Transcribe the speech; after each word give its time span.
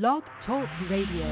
Blog 0.00 0.22
Talk 0.46 0.66
Radio. 0.88 1.28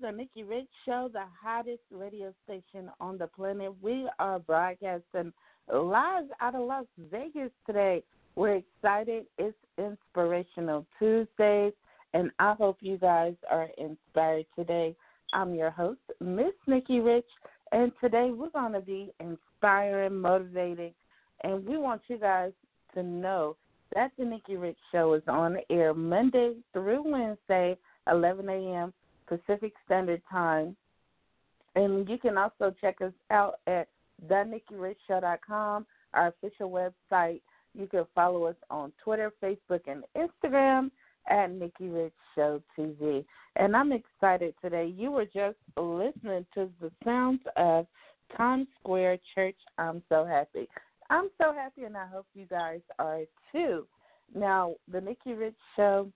The 0.00 0.10
Nikki 0.10 0.42
Rich 0.42 0.68
Show, 0.84 1.08
the 1.12 1.24
hottest 1.40 1.82
radio 1.92 2.32
station 2.44 2.90
on 3.00 3.16
the 3.16 3.28
planet. 3.28 3.72
We 3.80 4.08
are 4.18 4.38
broadcasting 4.40 5.32
live 5.72 6.24
out 6.40 6.54
of 6.56 6.62
Las 6.62 6.86
Vegas 7.10 7.50
today. 7.64 8.02
We're 8.34 8.56
excited. 8.56 9.26
It's 9.38 9.56
Inspirational 9.78 10.84
Tuesdays, 10.98 11.74
and 12.12 12.30
I 12.40 12.54
hope 12.54 12.78
you 12.80 12.98
guys 12.98 13.34
are 13.50 13.68
inspired 13.78 14.46
today. 14.56 14.96
I'm 15.32 15.54
your 15.54 15.70
host, 15.70 16.00
Miss 16.20 16.54
Nikki 16.66 16.98
Rich, 16.98 17.28
and 17.70 17.92
today 18.00 18.30
we're 18.32 18.50
going 18.50 18.72
to 18.72 18.80
be 18.80 19.12
inspiring, 19.20 20.20
motivating, 20.20 20.92
and 21.44 21.64
we 21.64 21.76
want 21.76 22.02
you 22.08 22.18
guys 22.18 22.52
to 22.94 23.02
know 23.02 23.56
that 23.94 24.10
the 24.18 24.24
Nikki 24.24 24.56
Rich 24.56 24.78
Show 24.90 25.14
is 25.14 25.22
on 25.28 25.58
air 25.70 25.94
Monday 25.94 26.54
through 26.72 27.10
Wednesday 27.10 27.78
11 28.10 28.48
a.m. 28.48 28.92
Pacific 29.26 29.72
Standard 29.84 30.22
Time. 30.30 30.76
And 31.76 32.08
you 32.08 32.18
can 32.18 32.38
also 32.38 32.74
check 32.80 33.00
us 33.00 33.12
out 33.30 33.58
at 33.66 33.88
thenikkirichshow.com, 34.28 35.86
our 36.14 36.28
official 36.28 36.70
website. 36.70 37.40
You 37.76 37.86
can 37.86 38.04
follow 38.14 38.44
us 38.44 38.56
on 38.70 38.92
Twitter, 39.02 39.32
Facebook, 39.42 39.80
and 39.86 40.04
Instagram 40.16 40.90
at 41.28 41.50
Nikki 41.50 41.88
Rich 41.88 42.12
Show 42.34 42.62
TV. 42.78 43.24
And 43.56 43.76
I'm 43.76 43.92
excited 43.92 44.54
today. 44.62 44.92
You 44.96 45.10
were 45.10 45.24
just 45.24 45.56
listening 45.76 46.46
to 46.54 46.70
the 46.80 46.90
sounds 47.04 47.40
of 47.56 47.86
Times 48.36 48.68
Square 48.80 49.18
Church. 49.34 49.56
I'm 49.78 50.02
so 50.08 50.24
happy. 50.24 50.68
I'm 51.10 51.30
so 51.38 51.52
happy, 51.52 51.84
and 51.84 51.96
I 51.96 52.06
hope 52.06 52.26
you 52.34 52.46
guys 52.46 52.80
are 52.98 53.22
too. 53.52 53.86
Now, 54.34 54.74
the 54.90 55.00
Nikki 55.00 55.34
Rich 55.34 55.54
Show, 55.76 56.10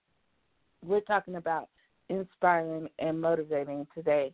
we're 0.85 1.01
talking 1.01 1.35
about 1.35 1.69
inspiring 2.09 2.89
and 2.99 3.19
motivating 3.19 3.87
today. 3.95 4.33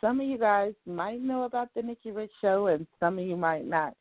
Some 0.00 0.20
of 0.20 0.26
you 0.26 0.38
guys 0.38 0.74
might 0.86 1.20
know 1.20 1.44
about 1.44 1.68
the 1.74 1.82
Nikki 1.82 2.10
Rich 2.10 2.32
Show, 2.40 2.66
and 2.66 2.86
some 3.00 3.18
of 3.18 3.24
you 3.24 3.36
might 3.36 3.66
not. 3.66 3.94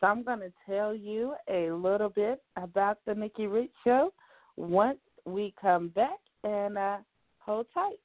So 0.00 0.06
I'm 0.06 0.22
going 0.22 0.40
to 0.40 0.52
tell 0.66 0.94
you 0.94 1.34
a 1.50 1.70
little 1.70 2.08
bit 2.08 2.42
about 2.56 2.98
the 3.06 3.14
Nikki 3.14 3.46
Rich 3.46 3.72
Show 3.84 4.12
once 4.56 4.98
we 5.26 5.52
come 5.60 5.88
back, 5.88 6.18
and 6.44 6.78
uh, 6.78 6.96
hold 7.40 7.66
tight. 7.74 7.98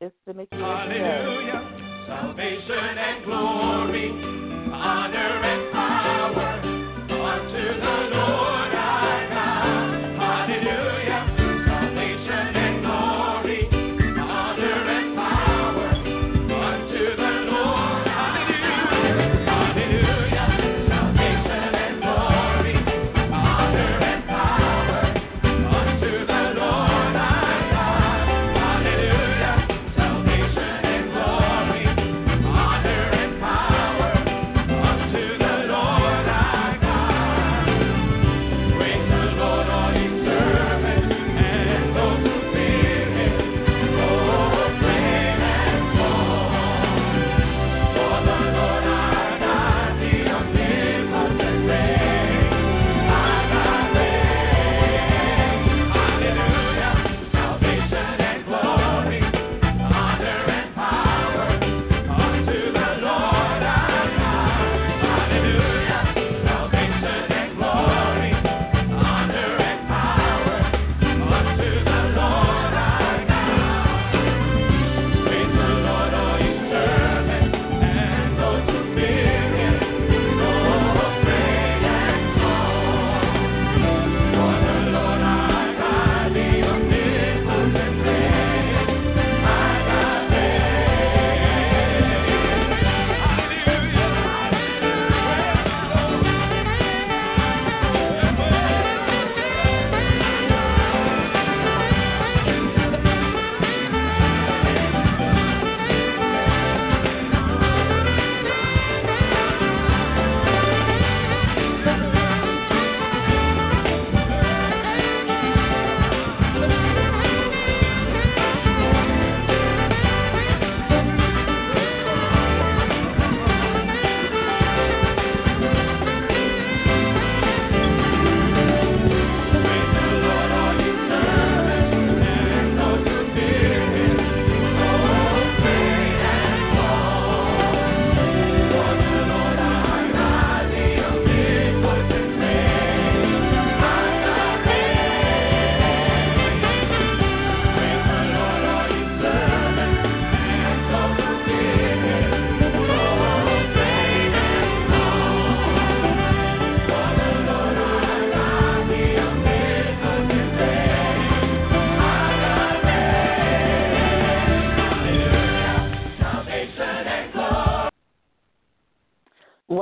It's 0.00 0.14
the 0.26 0.32
Nikki 0.34 0.56
Rich 0.56 0.64
Hallelujah. 0.64 1.52
Show. 1.52 1.86
Salvation 2.06 2.98
and 2.98 3.24
glory, 3.24 4.10
honor 4.72 5.42
and 5.44 5.69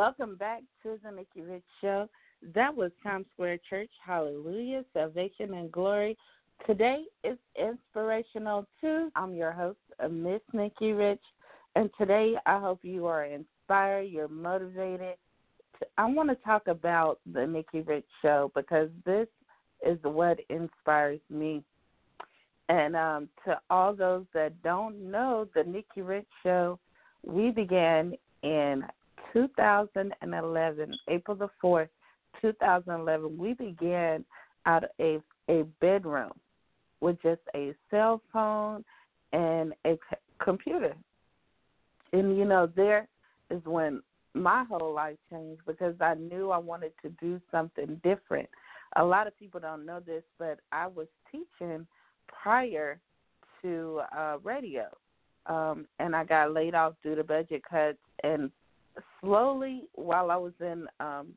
Welcome 0.08 0.36
back 0.36 0.62
to 0.82 0.98
the 1.04 1.10
Nikki 1.10 1.42
Rich 1.42 1.64
Show. 1.82 2.08
That 2.54 2.74
was 2.74 2.90
Times 3.02 3.26
Square 3.34 3.58
Church. 3.68 3.90
Hallelujah, 4.02 4.82
salvation 4.94 5.52
and 5.52 5.70
glory. 5.70 6.16
Today 6.66 7.04
is 7.24 7.36
Inspirational 7.60 8.66
Tuesday. 8.80 9.10
I'm 9.16 9.34
your 9.34 9.52
host, 9.52 9.76
Miss 10.10 10.40
Nikki 10.54 10.92
Rich, 10.92 11.20
and 11.76 11.90
today 11.98 12.36
I 12.46 12.58
hope 12.58 12.78
you 12.82 13.04
are 13.04 13.26
inspired, 13.26 14.04
you're 14.04 14.28
motivated. 14.28 15.16
I 15.98 16.06
want 16.06 16.30
to 16.30 16.36
talk 16.36 16.68
about 16.68 17.20
the 17.30 17.46
Nikki 17.46 17.82
Rich 17.82 18.06
Show 18.22 18.50
because 18.54 18.88
this 19.04 19.28
is 19.86 19.98
what 20.04 20.38
inspires 20.48 21.20
me. 21.28 21.62
And 22.70 22.96
um, 22.96 23.28
to 23.44 23.60
all 23.68 23.94
those 23.94 24.24
that 24.32 24.62
don't 24.62 25.10
know, 25.10 25.46
the 25.54 25.64
Nikki 25.64 26.00
Rich 26.00 26.28
Show, 26.42 26.78
we 27.26 27.50
began 27.50 28.14
in 28.42 28.84
2011, 29.38 30.94
April 31.08 31.36
the 31.36 31.48
4th, 31.62 31.88
2011. 32.42 33.38
We 33.38 33.54
began 33.54 34.24
out 34.66 34.84
of 34.84 34.90
a, 35.00 35.20
a 35.48 35.62
bedroom 35.80 36.32
with 37.00 37.22
just 37.22 37.40
a 37.54 37.72
cell 37.90 38.20
phone 38.32 38.84
and 39.32 39.72
a 39.86 39.96
computer. 40.42 40.94
And, 42.12 42.36
you 42.36 42.44
know, 42.44 42.68
there 42.74 43.06
is 43.50 43.64
when 43.64 44.02
my 44.34 44.64
whole 44.64 44.92
life 44.92 45.16
changed 45.30 45.62
because 45.66 45.94
I 46.00 46.14
knew 46.14 46.50
I 46.50 46.58
wanted 46.58 46.92
to 47.02 47.10
do 47.20 47.40
something 47.52 48.00
different. 48.02 48.48
A 48.96 49.04
lot 49.04 49.26
of 49.28 49.38
people 49.38 49.60
don't 49.60 49.86
know 49.86 50.00
this, 50.00 50.24
but 50.38 50.58
I 50.72 50.88
was 50.88 51.06
teaching 51.30 51.86
prior 52.26 52.98
to 53.62 54.00
uh, 54.16 54.38
radio, 54.42 54.86
um, 55.46 55.86
and 56.00 56.16
I 56.16 56.24
got 56.24 56.52
laid 56.52 56.74
off 56.74 56.94
due 57.02 57.14
to 57.14 57.22
budget 57.22 57.62
cuts. 57.68 57.98
And 58.24 58.50
slowly, 59.20 59.84
while 59.94 60.30
I 60.30 60.36
was 60.36 60.52
in 60.60 60.86
um, 61.00 61.28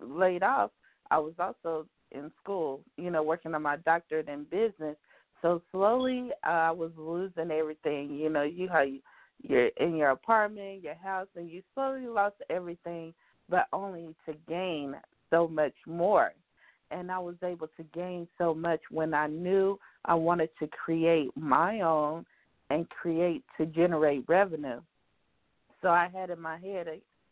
laid 0.00 0.42
off, 0.42 0.70
I 1.10 1.18
was 1.18 1.34
also 1.38 1.86
in 2.12 2.30
school, 2.42 2.80
you 2.96 3.10
know, 3.10 3.22
working 3.22 3.54
on 3.54 3.62
my 3.62 3.76
doctorate 3.76 4.28
in 4.28 4.44
business. 4.44 4.96
So 5.42 5.62
slowly, 5.70 6.30
uh, 6.46 6.50
I 6.50 6.70
was 6.70 6.90
losing 6.96 7.50
everything. 7.50 8.14
You 8.14 8.30
know, 8.30 8.42
you 8.42 8.68
how 8.68 8.82
you 8.82 9.00
you're 9.42 9.68
in 9.78 9.96
your 9.96 10.10
apartment, 10.10 10.82
your 10.82 10.94
house, 10.94 11.28
and 11.36 11.50
you 11.50 11.62
slowly 11.74 12.06
lost 12.06 12.36
everything, 12.48 13.12
but 13.48 13.66
only 13.72 14.14
to 14.26 14.34
gain 14.48 14.94
so 15.30 15.46
much 15.46 15.74
more. 15.86 16.32
And 16.90 17.10
I 17.10 17.18
was 17.18 17.34
able 17.42 17.68
to 17.76 17.82
gain 17.94 18.26
so 18.38 18.54
much 18.54 18.80
when 18.90 19.12
I 19.12 19.26
knew 19.26 19.78
I 20.04 20.14
wanted 20.14 20.50
to 20.60 20.68
create 20.68 21.30
my 21.36 21.80
own 21.80 22.24
and 22.70 22.88
create 22.88 23.44
to 23.58 23.66
generate 23.66 24.24
revenue. 24.28 24.80
So 25.82 25.88
I 25.88 26.08
had 26.12 26.30
in 26.30 26.40
my 26.40 26.58
head, 26.58 26.86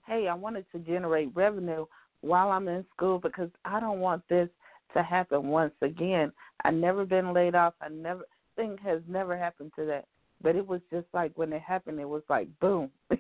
hey, 0.06 0.28
I 0.28 0.34
wanted 0.34 0.66
to 0.72 0.78
generate 0.80 1.34
revenue 1.34 1.86
while 2.20 2.50
I'm 2.50 2.68
in 2.68 2.84
school 2.94 3.18
because 3.18 3.50
I 3.64 3.80
don't 3.80 4.00
want 4.00 4.22
this 4.28 4.48
to 4.94 5.02
happen 5.02 5.48
once 5.48 5.74
again. 5.82 6.32
I've 6.64 6.74
never 6.74 7.04
been 7.04 7.32
laid 7.32 7.54
off. 7.54 7.74
I 7.80 7.88
never 7.88 8.24
thing 8.56 8.78
has 8.84 9.00
never 9.08 9.36
happened 9.36 9.72
to 9.76 9.84
that. 9.86 10.06
But 10.42 10.56
it 10.56 10.66
was 10.66 10.80
just 10.90 11.06
like 11.12 11.32
when 11.36 11.52
it 11.52 11.62
happened, 11.62 12.00
it 12.00 12.08
was 12.08 12.22
like 12.28 12.48
boom. 12.60 12.90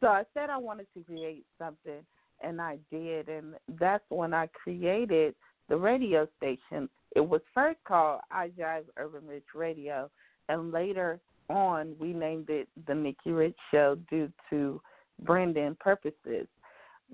so 0.00 0.06
I 0.06 0.24
said 0.32 0.50
I 0.50 0.56
wanted 0.58 0.86
to 0.94 1.04
create 1.04 1.44
something, 1.58 2.00
and 2.42 2.60
I 2.60 2.78
did, 2.90 3.28
and 3.28 3.54
that's 3.80 4.04
when 4.08 4.32
I 4.32 4.48
created 4.48 5.34
the 5.68 5.76
radio 5.76 6.26
station. 6.36 6.88
It 7.16 7.20
was 7.20 7.40
first 7.52 7.78
called 7.86 8.20
I 8.30 8.50
Jive 8.58 8.84
Urban 8.96 9.26
Rich 9.26 9.54
Radio, 9.54 10.10
and 10.48 10.72
later 10.72 11.20
on 11.48 11.94
we 11.98 12.12
named 12.12 12.50
it 12.50 12.68
the 12.86 12.94
Nikki 12.94 13.32
Rich 13.32 13.56
Show 13.70 13.96
due 14.10 14.30
to 14.50 14.80
branding 15.22 15.76
purposes. 15.80 16.46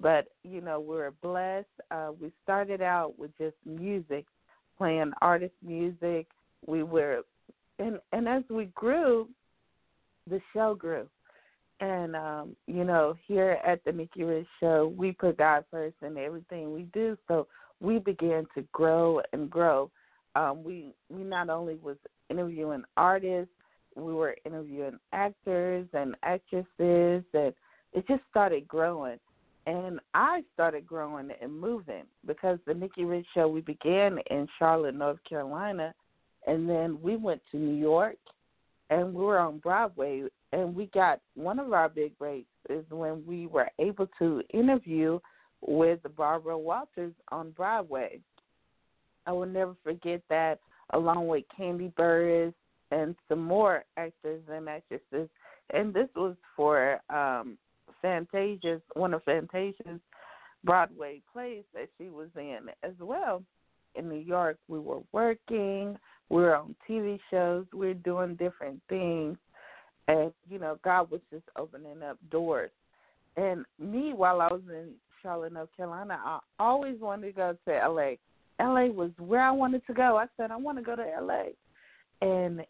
But 0.00 0.28
you 0.44 0.60
know 0.60 0.80
we 0.80 0.96
were 0.96 1.14
blessed. 1.22 1.66
Uh, 1.90 2.10
we 2.20 2.32
started 2.42 2.80
out 2.80 3.18
with 3.18 3.36
just 3.38 3.56
music, 3.66 4.26
playing 4.78 5.12
artist 5.20 5.54
music. 5.64 6.26
We 6.66 6.82
were, 6.82 7.22
and 7.78 7.98
and 8.12 8.28
as 8.28 8.44
we 8.48 8.66
grew, 8.66 9.28
the 10.28 10.40
show 10.52 10.74
grew. 10.74 11.08
And 11.80 12.14
um, 12.14 12.56
you 12.66 12.84
know, 12.84 13.16
here 13.26 13.58
at 13.64 13.82
the 13.84 13.92
Nikki 13.92 14.22
Rich 14.24 14.46
Show, 14.60 14.92
we 14.96 15.12
put 15.12 15.38
God 15.38 15.64
first 15.70 15.96
in 16.02 16.16
everything 16.18 16.72
we 16.72 16.82
do. 16.92 17.16
So 17.26 17.46
we 17.80 17.98
began 17.98 18.46
to 18.54 18.62
grow 18.72 19.20
and 19.32 19.50
grow. 19.50 19.90
Um, 20.36 20.62
we 20.62 20.92
we 21.08 21.24
not 21.24 21.48
only 21.48 21.76
was 21.76 21.96
interviewing 22.28 22.84
artists, 22.96 23.52
we 23.96 24.12
were 24.12 24.36
interviewing 24.44 24.98
actors 25.12 25.86
and 25.92 26.16
actresses, 26.22 27.24
and 27.34 27.54
it 27.92 28.06
just 28.08 28.22
started 28.30 28.66
growing. 28.68 29.18
And 29.66 30.00
I 30.14 30.42
started 30.54 30.86
growing 30.86 31.30
and 31.40 31.60
moving 31.60 32.04
because 32.26 32.58
the 32.66 32.74
Nikki 32.74 33.04
Rich 33.04 33.26
Show 33.34 33.48
we 33.48 33.60
began 33.60 34.18
in 34.30 34.48
Charlotte, 34.58 34.94
North 34.94 35.18
Carolina, 35.28 35.94
and 36.46 36.68
then 36.68 36.98
we 37.02 37.16
went 37.16 37.42
to 37.50 37.58
New 37.58 37.76
York, 37.76 38.16
and 38.88 39.12
we 39.12 39.22
were 39.22 39.38
on 39.38 39.58
Broadway, 39.58 40.24
and 40.52 40.74
we 40.74 40.86
got 40.86 41.20
one 41.34 41.58
of 41.58 41.72
our 41.72 41.88
big 41.88 42.16
breaks 42.18 42.48
is 42.68 42.84
when 42.90 43.24
we 43.26 43.46
were 43.46 43.68
able 43.78 44.08
to 44.18 44.42
interview 44.52 45.18
with 45.60 46.00
Barbara 46.16 46.56
Walters 46.58 47.12
on 47.30 47.50
Broadway. 47.50 48.20
I 49.26 49.32
will 49.32 49.46
never 49.46 49.76
forget 49.84 50.22
that, 50.30 50.58
along 50.92 51.28
with 51.28 51.44
Kandi 51.58 51.92
Burruss 51.94 52.54
and 52.90 53.14
some 53.28 53.42
more 53.42 53.84
actors 53.96 54.42
and 54.50 54.68
actresses. 54.68 55.28
And 55.72 55.94
this 55.94 56.08
was 56.16 56.36
for 56.56 57.00
um 57.10 57.58
Fantasia's 58.02 58.82
one 58.94 59.14
of 59.14 59.22
Fantasia's 59.24 60.00
Broadway 60.64 61.22
plays 61.32 61.64
that 61.74 61.88
she 61.98 62.08
was 62.08 62.28
in 62.36 62.70
as 62.82 62.92
well. 63.00 63.42
In 63.94 64.08
New 64.08 64.20
York, 64.20 64.58
we 64.68 64.78
were 64.78 65.00
working, 65.12 65.98
we 66.28 66.42
were 66.42 66.56
on 66.56 66.74
TV 66.88 67.18
shows, 67.30 67.66
we 67.72 67.88
were 67.88 67.94
doing 67.94 68.36
different 68.36 68.80
things, 68.88 69.36
and 70.06 70.32
you 70.48 70.58
know, 70.58 70.78
God 70.84 71.10
was 71.10 71.20
just 71.32 71.44
opening 71.56 72.02
up 72.02 72.18
doors. 72.30 72.70
And 73.36 73.64
me, 73.78 74.12
while 74.12 74.40
I 74.40 74.48
was 74.48 74.62
in 74.68 74.92
Charlotte, 75.22 75.52
North 75.52 75.70
Carolina, 75.76 76.20
I 76.24 76.38
always 76.58 77.00
wanted 77.00 77.26
to 77.28 77.32
go 77.32 77.56
to 77.66 77.88
LA. 77.88 78.12
LA 78.60 78.86
was 78.92 79.10
where 79.18 79.42
I 79.42 79.50
wanted 79.50 79.86
to 79.86 79.94
go. 79.94 80.16
I 80.16 80.26
said 80.36 80.50
I 80.50 80.56
want 80.56 80.78
to 80.78 80.84
go 80.84 80.94
to 80.94 81.04
LA, 81.20 81.44
and 82.20 82.60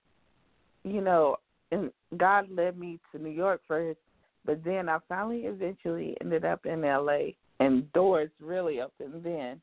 you 0.85 1.01
know, 1.01 1.37
and 1.73 1.91
God 2.17 2.51
led 2.51 2.79
me 2.79 2.99
to 3.13 3.23
New 3.23 3.31
York 3.31 3.61
first, 3.69 3.99
but 4.45 4.65
then 4.65 4.89
I 4.89 4.99
finally 5.09 5.43
eventually 5.43 6.17
ended 6.21 6.45
up 6.45 6.67
in 6.67 6.83
LA 6.83 7.33
and 7.61 7.93
doors 7.93 8.31
really 8.41 8.81
opened 8.81 9.23
then. 9.23 9.61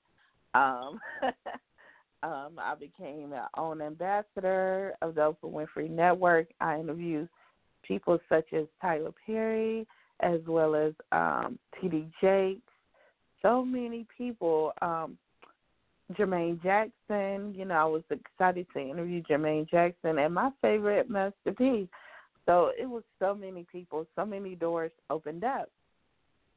Um 0.53 0.99
um 2.23 2.59
I 2.59 2.75
became 2.79 3.33
an 3.33 3.43
OWN 3.57 3.81
ambassador 3.81 4.93
of 5.01 5.15
the 5.15 5.21
Oprah 5.21 5.51
Winfrey 5.51 5.89
Network. 5.89 6.47
I 6.61 6.79
interviewed 6.79 7.27
people 7.83 8.19
such 8.29 8.53
as 8.53 8.65
Tyler 8.81 9.11
Perry 9.25 9.85
as 10.21 10.39
well 10.47 10.75
as 10.75 10.93
um 11.11 11.59
TD 11.81 12.09
Jakes. 12.21 12.61
So 13.41 13.65
many 13.65 14.05
people, 14.17 14.71
um 14.81 15.17
Jermaine 16.13 16.61
Jackson, 16.63 17.53
you 17.53 17.65
know, 17.65 17.75
I 17.75 17.83
was 17.85 18.03
excited 18.09 18.65
to 18.73 18.79
interview 18.79 19.21
Jermaine 19.23 19.69
Jackson 19.69 20.19
and 20.19 20.33
my 20.33 20.51
favorite 20.61 21.09
Master 21.09 21.51
P. 21.57 21.89
So 22.45 22.71
it 22.79 22.85
was 22.85 23.03
so 23.19 23.35
many 23.35 23.65
people, 23.69 24.07
so 24.15 24.25
many 24.25 24.55
doors 24.55 24.91
opened 25.09 25.43
up. 25.43 25.69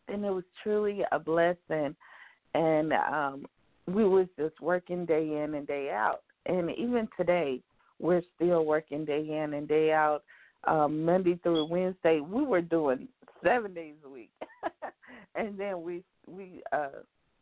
And 0.07 0.25
it 0.25 0.31
was 0.31 0.45
truly 0.63 1.03
a 1.11 1.19
blessing. 1.19 1.97
And 2.55 2.93
um 2.93 3.45
we 3.87 4.05
was 4.05 4.29
just 4.39 4.61
working 4.61 5.05
day 5.05 5.43
in 5.43 5.55
and 5.55 5.67
day 5.67 5.91
out. 5.91 6.23
And 6.47 6.71
even 6.71 7.09
today 7.17 7.61
we're 7.99 8.23
still 8.37 8.65
working 8.65 9.05
day 9.05 9.43
in 9.43 9.55
and 9.55 9.67
day 9.67 9.93
out. 9.93 10.23
Um, 10.65 11.05
Monday 11.05 11.41
through 11.43 11.65
Wednesday, 11.65 12.21
we 12.21 12.45
were 12.45 12.61
doing 12.61 13.09
seven 13.43 13.73
days 13.73 13.95
a 14.05 14.09
week. 14.09 14.31
and 15.35 15.59
then 15.59 15.83
we 15.83 16.05
we 16.27 16.63
uh 16.73 17.01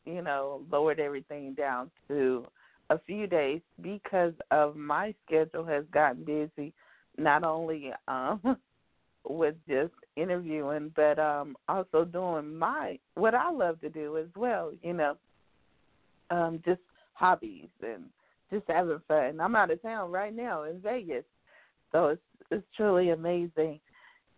you 0.08 0.22
know, 0.22 0.62
lowered 0.70 1.00
everything 1.00 1.54
down 1.54 1.90
to 2.08 2.46
a 2.90 2.98
few 3.06 3.26
days 3.26 3.60
because 3.82 4.32
of 4.50 4.74
my 4.76 5.14
schedule 5.26 5.64
has 5.64 5.84
gotten 5.92 6.24
busy 6.24 6.72
not 7.18 7.44
only 7.44 7.92
um 8.06 8.40
with 9.28 9.56
just 9.68 9.92
interviewing 10.16 10.90
but 10.96 11.18
um 11.18 11.54
also 11.68 12.04
doing 12.04 12.56
my 12.56 12.98
what 13.14 13.34
I 13.34 13.50
love 13.50 13.80
to 13.82 13.90
do 13.90 14.16
as 14.16 14.28
well, 14.36 14.72
you 14.82 14.94
know. 14.94 15.16
Um 16.30 16.62
just 16.64 16.80
hobbies 17.12 17.68
and 17.82 18.04
just 18.50 18.64
having 18.68 19.00
fun. 19.06 19.40
I'm 19.40 19.56
out 19.56 19.70
of 19.70 19.82
town 19.82 20.10
right 20.10 20.34
now 20.34 20.62
in 20.62 20.80
Vegas. 20.80 21.24
So 21.92 22.06
it's 22.06 22.22
it's 22.50 22.66
truly 22.76 23.10
amazing. 23.10 23.80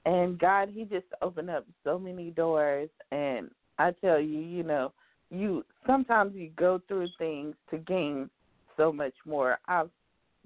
And 0.06 0.38
God 0.38 0.70
he 0.70 0.84
just 0.84 1.06
opened 1.22 1.50
up 1.50 1.66
so 1.84 1.98
many 1.98 2.30
doors 2.30 2.88
and 3.12 3.50
I 3.78 3.92
tell 3.92 4.20
you, 4.20 4.40
you 4.40 4.62
know, 4.62 4.92
you 5.30 5.64
sometimes 5.86 6.34
you 6.34 6.50
go 6.56 6.80
through 6.88 7.08
things 7.18 7.54
to 7.70 7.78
gain 7.78 8.28
so 8.76 8.92
much 8.92 9.14
more. 9.24 9.58
I've 9.68 9.90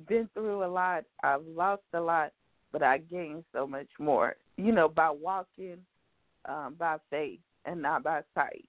been 0.08 0.28
through 0.34 0.64
a 0.64 0.66
lot, 0.66 1.04
I've 1.22 1.46
lost 1.46 1.82
a 1.92 2.00
lot, 2.00 2.32
but 2.72 2.82
I 2.82 2.98
gained 2.98 3.44
so 3.52 3.66
much 3.66 3.88
more. 3.98 4.36
You 4.56 4.72
know, 4.72 4.88
by 4.88 5.10
walking 5.10 5.78
um, 6.46 6.76
by 6.78 6.96
faith 7.10 7.40
and 7.64 7.80
not 7.80 8.02
by 8.02 8.22
sight. 8.34 8.64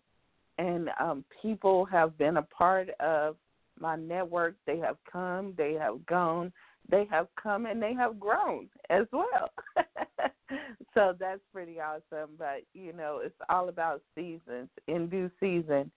And 0.57 0.89
um, 1.00 1.25
people 1.41 1.86
have 1.86 2.17
been 2.17 2.38
a 2.38 2.43
part 2.43 2.89
of 3.00 3.36
my 3.79 3.95
network. 3.98 4.55
They 4.65 4.77
have 4.77 4.98
come, 5.12 5.53
they 5.57 5.74
have 5.74 6.05
gone, 6.05 6.53
they 6.89 7.05
have 7.12 7.27
come, 7.41 7.65
and 7.65 7.81
they 7.81 7.93
have 7.93 8.19
grown 8.19 8.69
as 8.89 9.05
well. 9.12 9.50
so 10.93 11.15
that's 11.19 11.41
pretty 11.53 11.79
awesome. 11.79 12.31
But, 12.37 12.63
you 12.73 12.93
know, 12.93 13.21
it's 13.23 13.35
all 13.49 13.69
about 13.69 14.01
seasons, 14.15 14.69
in 14.87 15.09
due 15.09 15.29
season. 15.39 15.91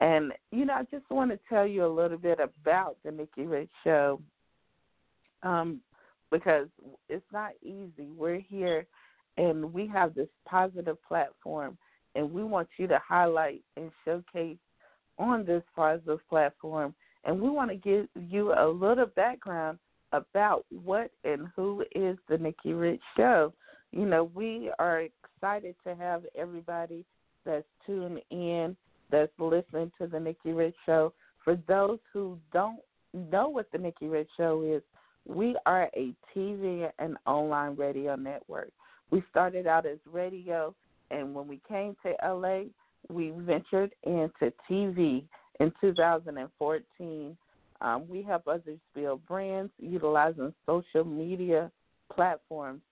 And, 0.00 0.32
you 0.52 0.64
know, 0.64 0.74
I 0.74 0.82
just 0.84 1.10
want 1.10 1.30
to 1.30 1.38
tell 1.48 1.66
you 1.66 1.84
a 1.84 1.88
little 1.88 2.18
bit 2.18 2.38
about 2.40 2.96
the 3.04 3.10
Nikki 3.10 3.46
Rich 3.46 3.70
Show 3.82 4.20
um, 5.42 5.80
because 6.30 6.68
it's 7.08 7.24
not 7.32 7.52
easy. 7.62 8.08
We're 8.16 8.40
here 8.40 8.86
and 9.38 9.72
we 9.72 9.86
have 9.86 10.14
this 10.14 10.28
positive 10.46 10.98
platform, 11.06 11.78
and 12.14 12.30
we 12.30 12.42
want 12.42 12.68
you 12.76 12.88
to 12.88 13.00
highlight 13.06 13.62
and 13.76 13.90
showcase 14.04 14.58
on 15.18 15.44
this 15.44 15.62
positive 15.74 16.18
platform. 16.28 16.94
And 17.24 17.40
we 17.40 17.48
want 17.48 17.70
to 17.70 17.76
give 17.76 18.08
you 18.14 18.52
a 18.52 18.66
little 18.66 19.06
background 19.06 19.78
about 20.12 20.64
what 20.70 21.10
and 21.24 21.46
who 21.54 21.84
is 21.94 22.16
the 22.28 22.38
Nikki 22.38 22.72
Rich 22.72 23.00
Show. 23.16 23.52
You 23.92 24.06
know, 24.06 24.30
we 24.34 24.70
are 24.78 25.02
excited 25.02 25.74
to 25.84 25.94
have 25.94 26.24
everybody 26.36 27.04
that's 27.44 27.64
tuned 27.86 28.20
in, 28.30 28.76
that's 29.10 29.32
listening 29.38 29.90
to 29.98 30.06
the 30.06 30.20
Nikki 30.20 30.52
Rich 30.52 30.76
Show. 30.84 31.12
For 31.44 31.56
those 31.66 31.98
who 32.12 32.38
don't 32.52 32.80
know 33.14 33.48
what 33.48 33.70
the 33.72 33.78
Nikki 33.78 34.06
Rich 34.06 34.28
Show 34.36 34.62
is, 34.62 34.82
we 35.26 35.56
are 35.66 35.90
a 35.96 36.14
TV 36.34 36.90
and 36.98 37.16
online 37.26 37.76
radio 37.76 38.16
network. 38.16 38.70
We 39.10 39.22
started 39.30 39.66
out 39.66 39.86
as 39.86 39.98
radio, 40.10 40.74
and 41.10 41.34
when 41.34 41.48
we 41.48 41.60
came 41.66 41.96
to 42.04 42.14
LA, 42.22 42.64
we 43.08 43.30
ventured 43.30 43.94
into 44.04 44.52
TV 44.70 45.24
in 45.60 45.72
2014. 45.80 47.36
Um, 47.80 48.08
we 48.08 48.22
help 48.22 48.48
others 48.48 48.78
build 48.94 49.24
brands 49.26 49.72
utilizing 49.78 50.52
social 50.66 51.04
media 51.04 51.70
platforms. 52.14 52.82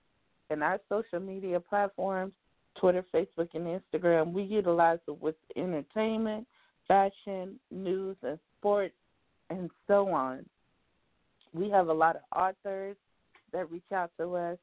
And 0.51 0.63
our 0.63 0.79
social 0.89 1.21
media 1.21 1.61
platforms, 1.61 2.33
Twitter, 2.79 3.05
Facebook, 3.13 3.49
and 3.55 3.81
Instagram, 3.81 4.33
we 4.33 4.43
utilize 4.43 4.99
it 5.09 5.21
with 5.21 5.35
entertainment, 5.57 6.47
fashion, 6.87 7.59
news, 7.71 8.17
and 8.23 8.39
sports, 8.59 8.95
and 9.51 9.71
so 9.87 10.09
on. 10.09 10.45
We 11.53 11.71
have 11.71 11.89
a 11.89 11.93
lot 11.93 12.17
of 12.17 12.23
authors 12.37 12.97
that 13.53 13.71
reach 13.71 13.91
out 13.93 14.11
to 14.19 14.35
us 14.37 14.59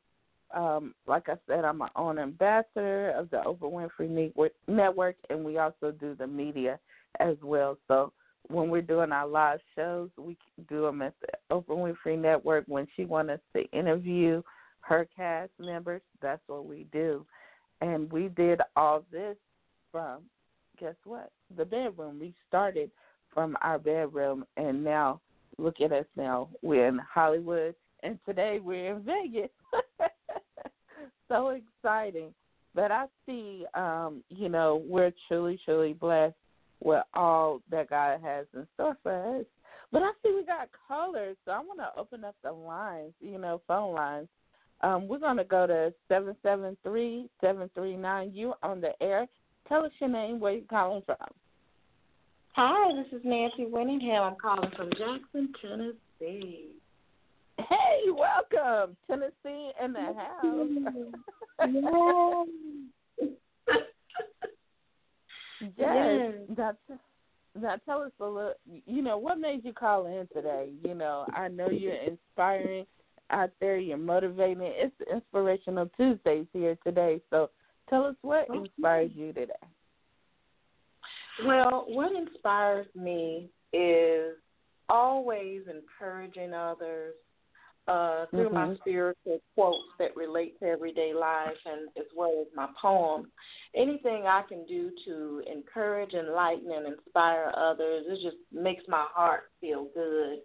um, 0.54 0.94
like 1.08 1.30
I 1.30 1.36
said, 1.48 1.66
I'm 1.66 1.82
an 1.82 1.90
OWN 1.96 2.20
ambassador 2.20 3.12
of 3.12 3.30
the 3.32 3.38
Oprah 3.38 3.90
Winfrey 4.00 4.32
Network, 4.68 5.16
and 5.30 5.44
we 5.44 5.58
also 5.58 5.92
do 5.92 6.16
the 6.16 6.28
media 6.28 6.80
as 7.20 7.36
well. 7.42 7.78
So 7.88 8.14
when 8.50 8.70
we're 8.70 8.82
doing 8.82 9.12
our 9.12 9.28
live 9.28 9.60
shows, 9.76 10.10
we 10.18 10.38
do 10.70 10.84
them 10.84 11.02
at 11.02 11.16
the 11.22 11.56
Oprah 11.56 11.96
Winfrey 12.06 12.20
Network. 12.20 12.66
When 12.68 12.88
she 12.96 13.06
wants 13.06 13.32
us 13.32 13.40
to 13.56 13.64
interview 13.78 14.44
her 14.84 15.08
cast 15.16 15.52
members, 15.60 16.02
that's 16.22 16.42
what 16.48 16.66
we 16.66 16.86
do. 16.92 17.26
And 17.82 18.12
we 18.12 18.30
did 18.30 18.62
all 18.76 19.04
this 19.12 19.38
from, 19.92 20.22
guess 20.80 20.96
what? 21.06 21.32
The 21.58 21.66
bedroom. 21.66 22.20
We 22.20 22.34
started 22.48 22.92
from 23.34 23.58
our 23.62 23.80
bedroom, 23.80 24.46
and 24.58 24.84
now 24.84 25.22
look 25.58 25.82
at 25.82 25.92
us 25.92 26.06
now. 26.16 26.50
We're 26.62 26.88
in 26.88 27.00
Hollywood, 27.00 27.76
and 28.04 28.20
today 28.26 28.60
we're 28.62 28.96
in 28.96 29.04
Vegas. 29.04 29.50
so 31.28 31.50
exciting. 31.50 32.34
But 32.76 32.92
I 32.92 33.06
see, 33.26 33.66
um, 33.74 34.24
you 34.30 34.50
know, 34.50 34.84
we're 34.86 35.14
truly, 35.28 35.60
truly 35.64 35.94
blessed 35.94 36.36
with 36.84 37.04
all 37.14 37.62
that 37.70 37.90
God 37.90 38.20
has 38.22 38.46
in 38.54 38.68
store 38.74 38.98
for 39.04 39.40
us. 39.40 39.46
But 39.92 40.02
I 40.02 40.12
see 40.22 40.34
we 40.34 40.44
got 40.44 40.70
callers, 40.88 41.38
so 41.46 41.52
I 41.52 41.60
want 41.60 41.80
to 41.80 42.00
open 42.00 42.24
up 42.24 42.36
the 42.44 42.52
lines, 42.52 43.14
you 43.22 43.38
know, 43.38 43.62
phone 43.68 43.94
lines. 43.94 44.28
Um, 44.84 45.08
we're 45.08 45.20
going 45.20 45.38
to 45.38 45.46
go 45.46 45.66
to 45.66 45.94
seven 46.10 46.36
seven 46.44 46.76
three 46.84 47.30
seven 47.40 47.70
three 47.74 47.96
nine. 47.96 48.32
You 48.34 48.54
on 48.62 48.82
the 48.82 48.92
air. 49.02 49.28
Tell 49.70 49.86
us 49.86 49.92
your 50.00 50.10
name, 50.10 50.42
where 50.42 50.54
you're 50.54 50.66
calling 50.70 51.02
from. 51.06 51.16
Hi, 52.56 52.94
this 52.94 53.18
is 53.18 53.26
Nancy 53.26 53.66
Winningham. 53.66 54.22
I'm 54.22 54.36
calling 54.40 54.70
from 54.76 54.90
Jackson, 54.92 55.54
Tennessee. 55.62 56.68
Hey, 57.58 58.02
welcome, 58.12 58.98
Tennessee 59.08 59.72
in 59.84 59.94
the 59.94 60.02
house. 60.02 60.68
yes. 65.62 65.74
yes. 65.78 66.34
Now, 66.58 66.74
now 67.60 67.76
tell 67.86 68.02
us 68.02 68.12
a 68.20 68.26
little. 68.26 68.54
You 68.86 69.02
know, 69.02 69.18
what 69.18 69.40
made 69.40 69.64
you 69.64 69.72
call 69.72 70.08
in 70.08 70.28
today? 70.34 70.72
You 70.84 70.94
know, 70.94 71.26
I 71.34 71.48
know 71.48 71.70
you're 71.70 71.94
inspiring 71.94 72.86
out 73.30 73.52
there. 73.60 73.78
You're 73.78 73.98
motivating. 73.98 74.60
It's 74.62 74.96
inspirational 75.12 75.90
Tuesdays 75.98 76.48
here 76.54 76.78
today. 76.84 77.22
So, 77.30 77.50
tell 77.90 78.06
us 78.06 78.16
what 78.22 78.48
inspires 78.54 79.12
you 79.16 79.34
today. 79.34 79.54
Well, 81.46 81.86
what 81.88 82.12
inspires 82.16 82.88
me 82.96 83.50
is 83.72 84.36
always 84.90 85.62
encouraging 85.68 86.54
others, 86.54 87.16
uh, 87.88 88.26
through 88.28 88.50
mm-hmm. 88.50 88.72
my 88.72 88.76
spiritual 88.78 89.40
quotes 89.56 89.78
that 90.00 90.16
relate 90.16 90.58
to 90.60 90.66
everyday 90.66 91.14
life 91.14 91.50
and 91.66 91.90
as 91.98 92.06
well 92.16 92.34
as 92.42 92.48
my 92.56 92.68
poems. 92.82 93.28
Anything 93.76 94.24
I 94.26 94.44
can 94.48 94.66
do 94.66 94.92
to 95.06 95.42
encourage, 95.52 96.14
enlighten, 96.14 96.72
and 96.72 96.94
inspire 96.94 97.52
others, 97.58 98.06
it 98.08 98.24
just 98.24 98.38
makes 98.54 98.84
my 98.88 99.06
heart 99.14 99.44
feel 99.60 99.88
good. 99.94 100.40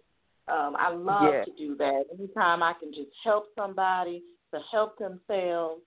Um, 0.51 0.77
I 0.79 0.91
love 0.91 1.33
yeah. 1.33 1.45
to 1.45 1.51
do 1.59 1.77
that. 1.77 2.05
Anytime 2.17 2.63
I 2.63 2.73
can 2.81 2.93
just 2.93 3.11
help 3.25 3.47
somebody 3.57 4.23
to 4.55 4.61
help 4.71 4.99
themselves, 4.99 5.83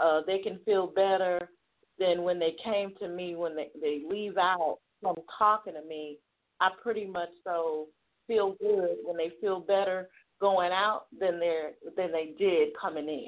uh, 0.00 0.20
they 0.26 0.38
can 0.38 0.60
feel 0.64 0.86
better 0.86 1.50
than 1.98 2.22
when 2.22 2.38
they 2.38 2.54
came 2.62 2.94
to 3.00 3.08
me, 3.08 3.34
when 3.34 3.56
they, 3.56 3.70
they 3.80 4.02
leave 4.08 4.36
out 4.36 4.78
from 5.02 5.16
talking 5.36 5.74
to 5.74 5.82
me. 5.82 6.18
I 6.60 6.70
pretty 6.82 7.06
much 7.06 7.30
so 7.44 7.86
feel 8.26 8.54
good 8.60 8.96
when 9.04 9.16
they 9.16 9.32
feel 9.40 9.60
better 9.60 10.08
going 10.40 10.70
out 10.72 11.06
than 11.18 11.40
they're 11.40 11.72
than 11.96 12.12
they 12.12 12.34
did 12.38 12.68
coming 12.80 13.08
in. 13.08 13.26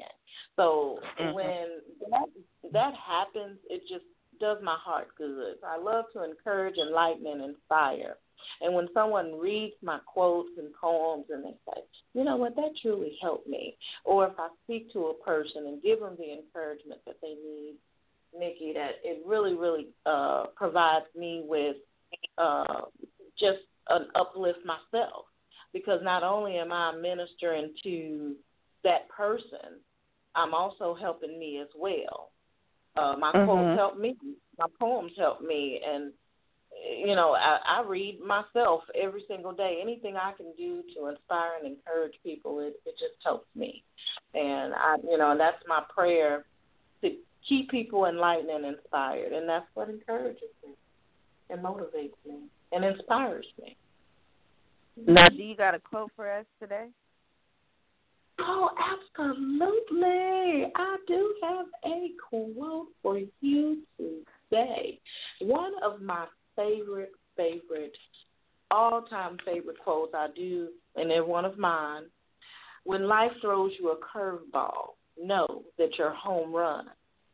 So 0.57 0.99
mm-hmm. 1.21 1.35
when 1.35 1.67
that 2.11 2.29
that 2.73 2.95
happens, 2.95 3.59
it 3.69 3.83
just 3.89 4.05
does 4.41 4.59
my 4.63 4.77
heart 4.83 5.09
good. 5.19 5.57
I 5.67 5.79
love 5.79 6.07
to 6.15 6.25
encourage, 6.25 6.77
enlighten, 6.79 7.27
and 7.27 7.43
inspire. 7.43 8.17
And 8.61 8.75
when 8.75 8.89
someone 8.93 9.39
reads 9.39 9.75
my 9.83 9.99
quotes 10.07 10.51
and 10.59 10.69
poems 10.81 11.27
and 11.31 11.45
they 11.45 11.55
say, 11.67 11.81
you 12.15 12.25
know 12.25 12.37
what, 12.37 12.57
that 12.57 12.73
truly 12.83 13.17
helped 13.23 13.47
me, 13.47 13.77
or 14.05 14.27
if 14.27 14.33
I 14.39 14.49
speak 14.65 14.93
to 14.93 15.07
a 15.07 15.15
person 15.15 15.67
and 15.67 15.83
give 15.83 16.01
them 16.01 16.17
the 16.19 16.33
encouragement 16.33 17.01
that 17.07 17.17
they 17.23 17.35
need, 17.35 17.75
Nikki, 18.37 18.73
that 18.75 18.93
it 19.03 19.23
really, 19.27 19.55
really 19.55 19.89
uh, 20.07 20.47
provides 20.57 21.07
me 21.17 21.43
with 21.47 21.77
uh, 22.39 22.83
just 23.39 23.61
an 23.89 24.07
uplift 24.15 24.61
myself 24.65 25.27
because 25.73 26.01
not 26.03 26.23
only 26.23 26.57
am 26.57 26.73
I 26.73 26.95
ministering 26.97 27.73
to 27.85 28.35
that 28.85 29.09
person, 29.09 29.81
I'm 30.35 30.55
also 30.55 30.97
helping 31.01 31.39
me 31.39 31.61
as 31.61 31.69
well. 31.77 32.31
Uh, 32.97 33.17
my 33.19 33.33
mm-hmm. 33.33 33.45
quotes 33.45 33.79
help 33.79 33.99
me, 33.99 34.17
my 34.59 34.67
poems 34.79 35.13
help 35.17 35.43
me, 35.43 35.81
and 35.87 36.13
you 36.99 37.15
know 37.15 37.35
I, 37.35 37.59
I 37.67 37.83
read 37.87 38.21
myself 38.21 38.83
every 38.95 39.25
single 39.29 39.53
day. 39.53 39.79
Anything 39.83 40.17
I 40.17 40.33
can 40.33 40.47
do 40.57 40.83
to 40.97 41.09
inspire 41.09 41.53
and 41.63 41.77
encourage 41.77 42.15
people, 42.23 42.61
it, 42.61 42.75
it 42.87 42.95
just 42.99 43.15
helps 43.25 43.49
me. 43.55 43.83
And 44.35 44.75
I, 44.75 44.97
you 45.09 45.19
know, 45.19 45.37
that's 45.37 45.63
my 45.67 45.83
prayer 45.95 46.45
to 47.03 47.11
keep 47.49 47.71
people 47.71 48.07
enlightened 48.07 48.51
and 48.51 48.65
inspired, 48.65 49.33
and 49.33 49.49
that's 49.49 49.67
what 49.75 49.89
encourages 49.89 50.51
me 50.65 50.75
and 51.51 51.63
motivates 51.63 52.15
me 52.27 52.39
and 52.73 52.85
inspires 52.85 53.47
me. 53.61 53.77
Now, 55.07 55.29
do 55.29 55.43
you 55.43 55.57
got 55.57 55.75
a 55.75 55.79
quote 55.79 56.11
for 56.15 56.31
us 56.31 56.45
today? 56.61 56.87
Oh, 58.39 58.71
absolutely. 58.79 60.73
I 60.75 60.97
do 61.07 61.35
have 61.43 61.67
a 61.85 62.11
quote 62.29 62.89
for 63.03 63.21
you 63.41 63.79
today. 63.99 65.01
One 65.41 65.73
of 65.83 66.01
my 66.01 66.27
favorite, 66.61 67.13
favorite, 67.37 67.97
all 68.71 69.03
time 69.03 69.37
favorite 69.45 69.79
quotes 69.83 70.13
I 70.15 70.29
do, 70.35 70.69
and 70.97 71.11
they're 71.11 71.25
one 71.25 71.45
of 71.45 71.59
mine. 71.59 72.05
When 72.85 73.09
life 73.09 73.33
throws 73.41 73.73
you 73.79 73.91
a 73.91 73.97
curveball, 73.97 74.95
know 75.23 75.63
that 75.79 75.99
your 75.99 76.13
home 76.15 76.55
run 76.55 76.87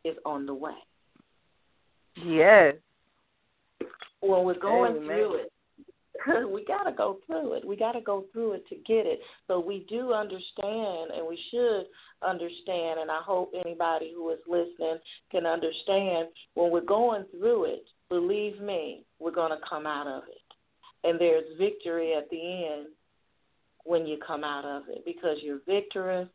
is 0.05 0.17
on 0.25 0.47
the 0.47 0.55
way. 0.55 0.73
Yes. 2.25 2.75
When 4.21 4.45
we're 4.45 4.59
going 4.59 4.97
Amen. 4.97 5.07
through 5.07 5.35
it, 5.37 5.53
we 6.53 6.65
got 6.65 6.85
to 6.85 6.93
go 6.93 7.19
through 7.27 7.55
it. 7.55 7.67
We 7.67 7.77
got 7.77 7.93
to 7.93 8.01
go 8.01 8.25
through 8.33 8.55
it 8.55 8.69
to 8.69 8.77
get 8.77 9.07
it. 9.07 9.21
So 9.47 9.61
we 9.61 9.87
do 9.89 10.13
understand, 10.13 11.11
and 11.15 11.27
we 11.29 11.39
should 11.51 11.85
understand. 12.27 13.01
And 13.01 13.11
I 13.11 13.21
hope 13.23 13.53
anybody 13.65 14.13
who 14.15 14.31
is 14.31 14.39
listening 14.49 14.99
can 15.31 15.47
understand 15.47 16.29
when 16.55 16.71
we're 16.71 16.81
going 16.81 17.25
through 17.39 17.67
it. 17.67 17.85
Believe 18.09 18.61
me, 18.61 19.03
we're 19.19 19.33
going 19.33 19.51
to 19.51 19.69
come 19.69 19.87
out 19.87 20.07
of 20.07 20.25
it, 20.29 21.09
and 21.09 21.21
there's 21.21 21.45
victory 21.59 22.15
at 22.15 22.29
the 22.31 22.67
end 22.67 22.87
when 23.85 24.07
you 24.07 24.19
come 24.27 24.45
out 24.45 24.65
of 24.65 24.83
it 24.89 25.05
because 25.05 25.39
you're 25.43 25.61
victorious. 25.67 26.29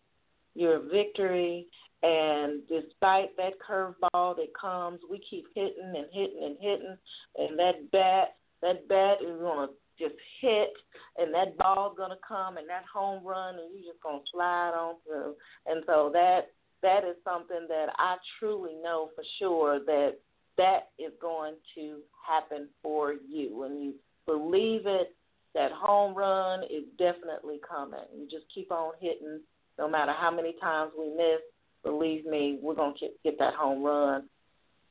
You're 0.54 0.78
a 0.78 0.90
victory, 0.90 1.68
and 2.04 2.62
despite 2.68 3.38
that 3.38 3.54
curveball 3.66 4.36
that 4.36 4.50
comes, 4.60 5.00
we 5.10 5.22
keep 5.30 5.46
hitting 5.56 5.94
and 5.96 6.08
hitting 6.12 6.44
and 6.44 6.58
hitting, 6.60 6.98
and 7.38 7.58
that 7.58 7.90
bat 7.92 8.36
that 8.62 8.88
bat 8.90 9.18
is 9.22 9.40
gonna 9.40 9.68
just 9.98 10.16
hit, 10.42 10.74
and 11.18 11.34
that 11.34 11.58
ball's 11.58 11.96
gonna 11.98 12.18
come, 12.28 12.58
and 12.58 12.68
that 12.68 12.84
home 12.92 13.26
run, 13.26 13.56
and 13.60 13.74
you're 13.74 13.94
just 13.94 14.04
gonna 14.04 14.20
slide 14.32 14.74
on 14.76 14.96
through. 15.06 15.36
And 15.68 15.84
so 15.86 16.10
that 16.14 16.52
that 16.82 17.06
is 17.06 17.16
something 17.24 17.66
that 17.70 17.94
I 17.98 18.18
truly 18.40 18.76
know 18.84 19.12
for 19.16 19.24
sure 19.40 19.80
that 19.86 20.16
that 20.62 20.90
is 21.00 21.12
going 21.20 21.56
to 21.76 21.98
happen 22.28 22.70
for 22.84 23.16
you. 23.28 23.58
When 23.58 23.82
you 23.82 23.94
believe 24.28 24.82
it, 24.86 25.16
that 25.56 25.72
home 25.72 26.16
run 26.16 26.64
is 26.64 26.84
definitely 26.98 27.60
coming. 27.68 28.00
You 28.16 28.28
just 28.30 28.46
keep 28.54 28.72
on 28.72 28.94
hitting, 29.00 29.40
no 29.80 29.90
matter 29.90 30.14
how 30.18 30.32
many 30.32 30.54
times 30.62 30.92
we 30.98 31.10
miss. 31.10 31.42
Believe 31.84 32.26
me, 32.26 32.60
we're 32.62 32.76
gonna 32.76 32.94
get, 33.00 33.12
get 33.24 33.40
that 33.40 33.56
home 33.56 33.84
run, 33.84 34.30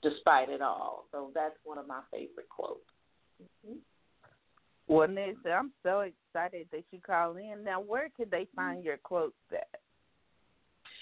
despite 0.03 0.49
it 0.49 0.61
all. 0.61 1.07
So 1.13 1.31
that's 1.35 1.55
one 1.65 1.79
of 1.79 1.87
my 1.87 2.01
favorite 2.11 2.49
quotes. 2.49 2.81
Mm-hmm. 3.41 3.77
Well, 4.89 5.07
Nancy, 5.07 5.51
I'm 5.51 5.71
so 5.85 6.01
excited 6.01 6.67
that 6.73 6.83
you 6.91 6.99
call 7.01 7.37
in. 7.37 7.63
Now, 7.65 7.81
where 7.81 8.09
could 8.17 8.31
they 8.33 8.49
find 8.57 8.85
your 8.85 8.97
quotes 8.97 9.37
at? 9.53 9.69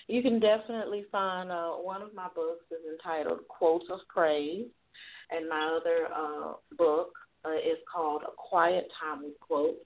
You 0.09 0.23
can 0.23 0.41
definitely 0.41 1.05
find 1.13 1.53
uh, 1.53 1.73
one 1.73 2.03
of 2.03 2.15
my 2.15 2.29
books 2.35 2.65
is 2.71 2.79
entitled 2.91 3.47
Quotes 3.49 3.87
of 3.91 4.01
Praise, 4.09 4.67
and 5.31 5.49
my 5.49 5.79
other 5.79 6.09
uh, 6.15 6.53
book 6.77 7.13
uh, 7.45 7.53
is 7.57 7.79
called 7.93 8.23
A 8.23 8.33
Quiet 8.37 8.89
Time 8.99 9.23
with 9.23 9.39
Quotes. 9.39 9.79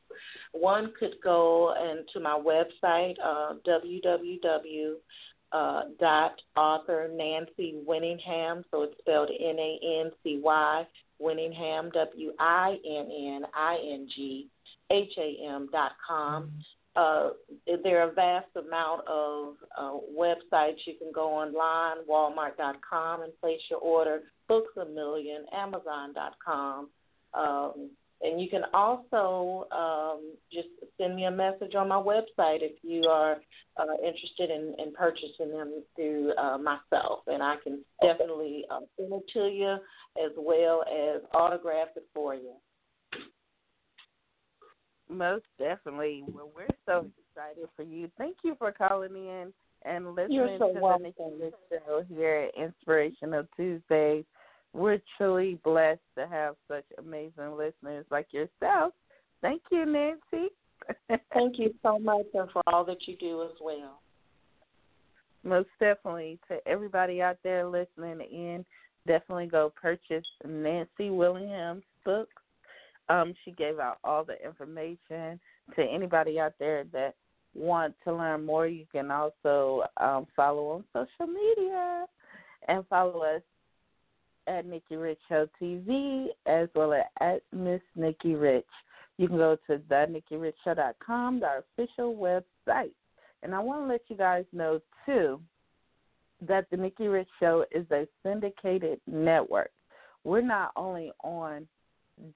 One 0.52 0.92
could 0.98 1.16
go 1.22 1.74
and 1.76 2.08
to 2.12 2.20
my 2.20 2.38
website, 2.38 3.14
uh, 3.22 3.54
www. 3.66 4.94
Uh, 5.54 5.82
dot 6.00 6.40
author 6.56 7.10
Nancy 7.12 7.74
Winningham, 7.86 8.64
so 8.70 8.84
it's 8.84 8.96
spelled 9.00 9.28
N 9.28 9.58
A 9.58 10.00
N 10.00 10.10
C 10.22 10.40
Y 10.42 10.86
Winningham, 11.20 11.92
W 11.92 12.32
I 12.38 12.78
N 12.88 13.10
N 13.12 13.42
I 13.54 13.76
N 13.92 14.08
G 14.16 14.48
H 14.90 15.12
A 15.18 15.46
M 15.46 15.68
dot 15.70 15.92
com. 16.08 16.50
Uh, 16.94 17.30
there 17.82 18.00
are 18.00 18.10
a 18.10 18.12
vast 18.12 18.48
amount 18.56 19.06
of 19.08 19.54
uh, 19.78 19.92
websites. 20.16 20.86
You 20.86 20.94
can 20.98 21.10
go 21.14 21.30
online, 21.30 22.04
Walmart.com, 22.08 23.22
and 23.22 23.32
place 23.40 23.60
your 23.70 23.80
order. 23.80 24.22
Books 24.48 24.76
a 24.80 24.84
Million, 24.84 25.46
Amazon.com. 25.52 26.90
Um, 27.32 27.90
and 28.22 28.40
you 28.40 28.48
can 28.48 28.62
also 28.72 29.66
um, 29.72 30.34
just 30.52 30.68
send 30.98 31.16
me 31.16 31.24
a 31.24 31.30
message 31.30 31.74
on 31.74 31.88
my 31.88 31.96
website 31.96 32.58
if 32.60 32.72
you 32.82 33.04
are 33.08 33.36
uh, 33.76 33.94
interested 34.04 34.50
in, 34.50 34.74
in 34.78 34.92
purchasing 34.92 35.50
them 35.50 35.82
through 35.96 36.32
uh, 36.36 36.58
myself. 36.58 37.20
And 37.26 37.42
I 37.42 37.56
can 37.64 37.84
definitely 38.00 38.64
uh, 38.70 38.80
send 38.96 39.12
it 39.12 39.24
to 39.32 39.48
you 39.48 39.76
as 40.24 40.30
well 40.36 40.84
as 40.84 41.22
autograph 41.34 41.88
it 41.96 42.06
for 42.14 42.34
you. 42.34 42.52
Most 45.12 45.44
definitely. 45.58 46.24
Well, 46.32 46.50
we're 46.54 46.66
so 46.86 47.06
excited 47.36 47.68
for 47.76 47.82
you. 47.82 48.10
Thank 48.18 48.36
you 48.42 48.56
for 48.58 48.72
calling 48.72 49.14
in 49.14 49.52
and 49.84 50.14
listening 50.14 50.56
so 50.58 50.72
to 50.72 50.80
welcome. 50.80 51.12
the 51.14 51.44
Nikki 51.44 51.56
Show 51.70 52.04
here 52.08 52.48
at 52.48 52.62
Inspirational 52.62 53.44
Tuesdays. 53.56 54.24
We're 54.72 55.00
truly 55.18 55.58
blessed 55.64 56.00
to 56.16 56.26
have 56.26 56.54
such 56.66 56.84
amazing 56.98 57.56
listeners 57.56 58.06
like 58.10 58.28
yourself. 58.32 58.94
Thank 59.42 59.62
you, 59.70 59.84
Nancy. 59.84 60.48
Thank 61.34 61.58
you 61.58 61.74
so 61.82 61.98
much 61.98 62.26
and 62.34 62.50
for 62.50 62.62
all 62.66 62.84
that 62.84 63.06
you 63.06 63.16
do 63.16 63.42
as 63.42 63.56
well. 63.60 64.00
Most 65.44 65.68
definitely. 65.78 66.38
To 66.48 66.56
everybody 66.66 67.20
out 67.20 67.36
there 67.42 67.66
listening 67.66 68.20
in, 68.20 68.64
definitely 69.06 69.46
go 69.46 69.72
purchase 69.80 70.24
Nancy 70.46 71.10
Willingham's 71.10 71.84
book. 72.04 72.28
Um, 73.08 73.34
she 73.44 73.50
gave 73.52 73.78
out 73.78 73.98
all 74.04 74.24
the 74.24 74.42
information 74.44 75.40
to 75.76 75.82
anybody 75.82 76.38
out 76.38 76.54
there 76.58 76.84
that 76.92 77.14
want 77.54 77.94
to 78.04 78.14
learn 78.14 78.44
more. 78.46 78.66
You 78.66 78.86
can 78.90 79.10
also 79.10 79.84
um, 79.98 80.26
follow 80.34 80.68
on 80.70 80.84
social 80.92 81.32
media 81.32 82.06
and 82.68 82.86
follow 82.88 83.22
us 83.22 83.42
at 84.46 84.66
Nikki 84.66 84.96
Rich 84.96 85.18
Show 85.28 85.48
TV 85.60 86.26
as 86.46 86.68
well 86.74 86.92
as 86.94 87.04
at 87.20 87.42
Miss 87.52 87.80
Nikki 87.96 88.34
Rich. 88.34 88.66
You 89.18 89.28
can 89.28 89.36
go 89.36 89.56
to 89.66 89.78
thenikkirichshow.com, 89.78 91.42
our 91.44 91.64
official 91.78 92.16
website. 92.16 92.92
And 93.42 93.54
I 93.54 93.60
want 93.60 93.82
to 93.82 93.86
let 93.86 94.02
you 94.08 94.16
guys 94.16 94.44
know, 94.52 94.80
too, 95.04 95.40
that 96.46 96.66
the 96.70 96.76
Nikki 96.76 97.08
Rich 97.08 97.28
Show 97.38 97.64
is 97.70 97.86
a 97.90 98.06
syndicated 98.22 99.00
network. 99.06 99.70
We're 100.24 100.40
not 100.40 100.72
only 100.76 101.12
on 101.22 101.66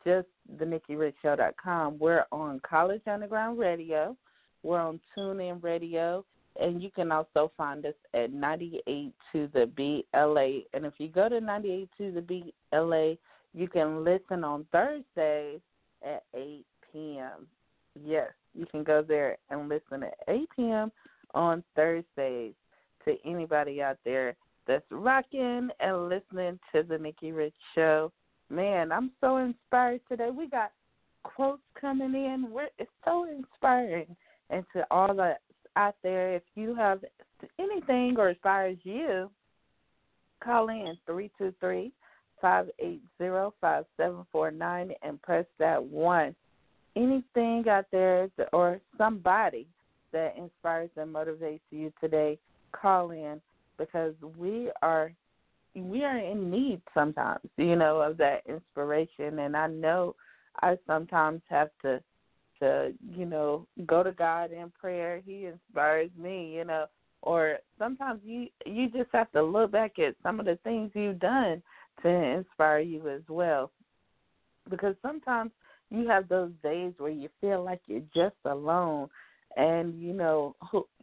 just 0.05 0.29
the 0.59 0.65
NikkiRichShow.com, 0.65 1.99
we're 1.99 2.25
on 2.33 2.61
College 2.69 3.03
Underground 3.07 3.59
Radio, 3.59 4.17
we're 4.63 4.81
on 4.81 5.01
TuneIn 5.17 5.63
Radio, 5.63 6.25
and 6.61 6.83
you 6.83 6.91
can 6.91 7.13
also 7.13 7.53
find 7.57 7.85
us 7.87 7.95
at 8.15 8.33
98.2 8.33 9.13
The 9.53 9.71
Beat 9.77 10.07
LA. 10.15 10.61
And 10.75 10.85
if 10.85 10.95
you 10.99 11.09
go 11.09 11.29
to 11.29 11.41
98.2 11.41 12.15
The 12.15 12.23
Beat 12.23 12.55
LA, 12.73 13.15
you 13.55 13.69
can 13.69 14.05
listen 14.05 14.45
on 14.45 14.67
Thursdays 14.73 15.61
at 16.05 16.25
8 16.35 16.65
p.m. 16.93 17.47
Yes, 18.05 18.31
you 18.55 18.67
can 18.67 18.85
go 18.85 19.03
there 19.03 19.37
and 19.51 19.69
listen 19.69 20.03
at 20.03 20.17
8 20.29 20.49
p.m. 20.57 20.93
on 21.35 21.63
Thursdays 21.75 22.55
to 23.05 23.17
anybody 23.25 23.83
out 23.83 23.99
there 24.05 24.35
that's 24.67 24.85
rocking 24.91 25.69
and 25.81 26.09
listening 26.09 26.59
to 26.75 26.83
the 26.83 26.99
Nikki 26.99 27.33
Rich 27.33 27.55
Show. 27.75 28.13
Man, 28.49 28.93
I'm 28.93 29.11
so 29.21 29.39
inspired 29.39 30.01
today. 30.09 30.31
We 30.31 30.49
got 30.49 30.71
quotes 31.25 31.63
coming 31.81 32.15
in. 32.15 32.49
We're, 32.51 32.69
it's 32.79 32.91
so 33.05 33.25
inspiring. 33.25 34.15
And 34.51 34.65
to 34.75 34.87
all 34.91 35.15
that 35.17 35.41
out 35.75 35.97
there, 36.03 36.35
if 36.35 36.43
you 36.55 36.75
have 36.75 37.01
anything 37.59 38.15
or 38.17 38.31
inspires 38.31 38.79
you, 38.85 39.31
call 40.43 40.69
in 40.69 40.97
323 41.07 41.93
580 42.41 43.01
5749 43.61 44.93
and 45.03 45.23
press 45.23 45.47
that 45.59 45.83
one. 45.83 46.35
Anything 46.95 47.65
out 47.69 47.87
there 47.91 48.29
or 48.53 48.81
somebody 48.97 49.67
that 50.13 50.35
inspires 50.39 50.91
and 50.97 51.15
motivates 51.15 51.61
you 51.71 51.93
today, 52.01 52.39
call 52.73 53.11
in 53.11 53.41
because 53.77 54.15
we 54.39 54.71
are 54.83 55.13
we 55.77 56.05
are 56.05 56.19
in 56.19 56.51
need 56.51 56.81
sometimes, 56.95 57.45
you 57.57 57.77
know, 57.77 58.01
of 58.01 58.17
that 58.19 58.43
inspiration 58.49 59.39
and 59.41 59.57
I 59.57 59.67
know 59.69 60.15
I 60.63 60.79
sometimes 60.87 61.43
have 61.49 61.69
to 61.83 62.01
to, 62.61 62.95
you 63.15 63.27
know, 63.27 63.67
go 63.85 64.03
to 64.03 64.13
God 64.13 64.51
in 64.51 64.71
prayer. 64.71 65.21
He 65.27 65.45
inspires 65.45 66.11
me, 66.19 66.55
you 66.55 66.65
know. 66.65 66.87
Or 67.23 67.59
sometimes 67.79 68.21
you 68.25 68.49
you 68.65 68.89
just 68.89 69.11
have 69.13 69.31
to 69.33 69.43
look 69.43 69.73
back 69.73 69.99
at 69.99 70.15
some 70.23 70.41
of 70.41 70.47
the 70.47 70.59
things 70.65 70.91
you've 70.95 71.19
done 71.19 71.63
to 72.03 72.09
inspire 72.09 72.81
you 72.81 73.09
as 73.09 73.23
well. 73.29 73.71
Because 74.71 74.95
sometimes 75.03 75.51
you 75.91 76.09
have 76.09 76.29
those 76.29 76.53
days 76.63 76.93
where 76.99 77.11
you 77.11 77.29
feel 77.41 77.63
like 77.63 77.81
you're 77.87 78.01
just 78.15 78.37
alone 78.45 79.09
and 79.57 80.01
you 80.01 80.13
know 80.13 80.55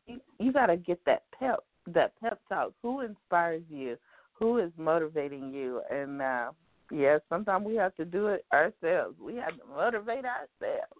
you, 0.07 0.19
you 0.39 0.51
got 0.51 0.67
to 0.67 0.77
get 0.77 0.99
that 1.05 1.23
pep 1.37 1.59
that 1.87 2.13
pep 2.21 2.39
talk 2.49 2.71
who 2.81 3.01
inspires 3.01 3.63
you 3.69 3.97
who 4.43 4.57
is 4.57 4.71
motivating 4.77 5.53
you? 5.53 5.81
And 5.89 6.21
uh 6.21 6.51
yeah 6.91 7.17
sometimes 7.29 7.65
we 7.65 7.75
have 7.75 7.95
to 7.95 8.03
do 8.03 8.27
it 8.27 8.45
ourselves. 8.51 9.15
We 9.19 9.37
have 9.37 9.57
to 9.57 9.65
motivate 9.73 10.25
ourselves. 10.25 10.93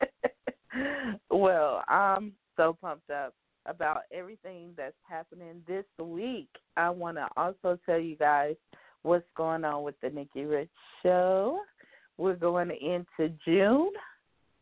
Well 1.30 1.82
i'm 1.86 2.32
so 2.56 2.74
pumped 2.80 3.10
up 3.10 3.34
about 3.66 4.02
everything 4.10 4.70
that's 4.74 4.96
happening 5.06 5.62
this 5.68 5.84
week. 6.02 6.48
I 6.78 6.88
want 6.88 7.18
to 7.18 7.28
also 7.36 7.78
tell 7.84 7.98
you 7.98 8.16
guys 8.16 8.56
what's 9.02 9.26
going 9.36 9.64
on 9.64 9.82
with 9.82 9.96
the 10.00 10.08
nikki 10.08 10.46
rich 10.46 10.70
show. 11.02 11.58
We're 12.16 12.36
going 12.36 12.70
into 12.70 13.34
june 13.44 13.92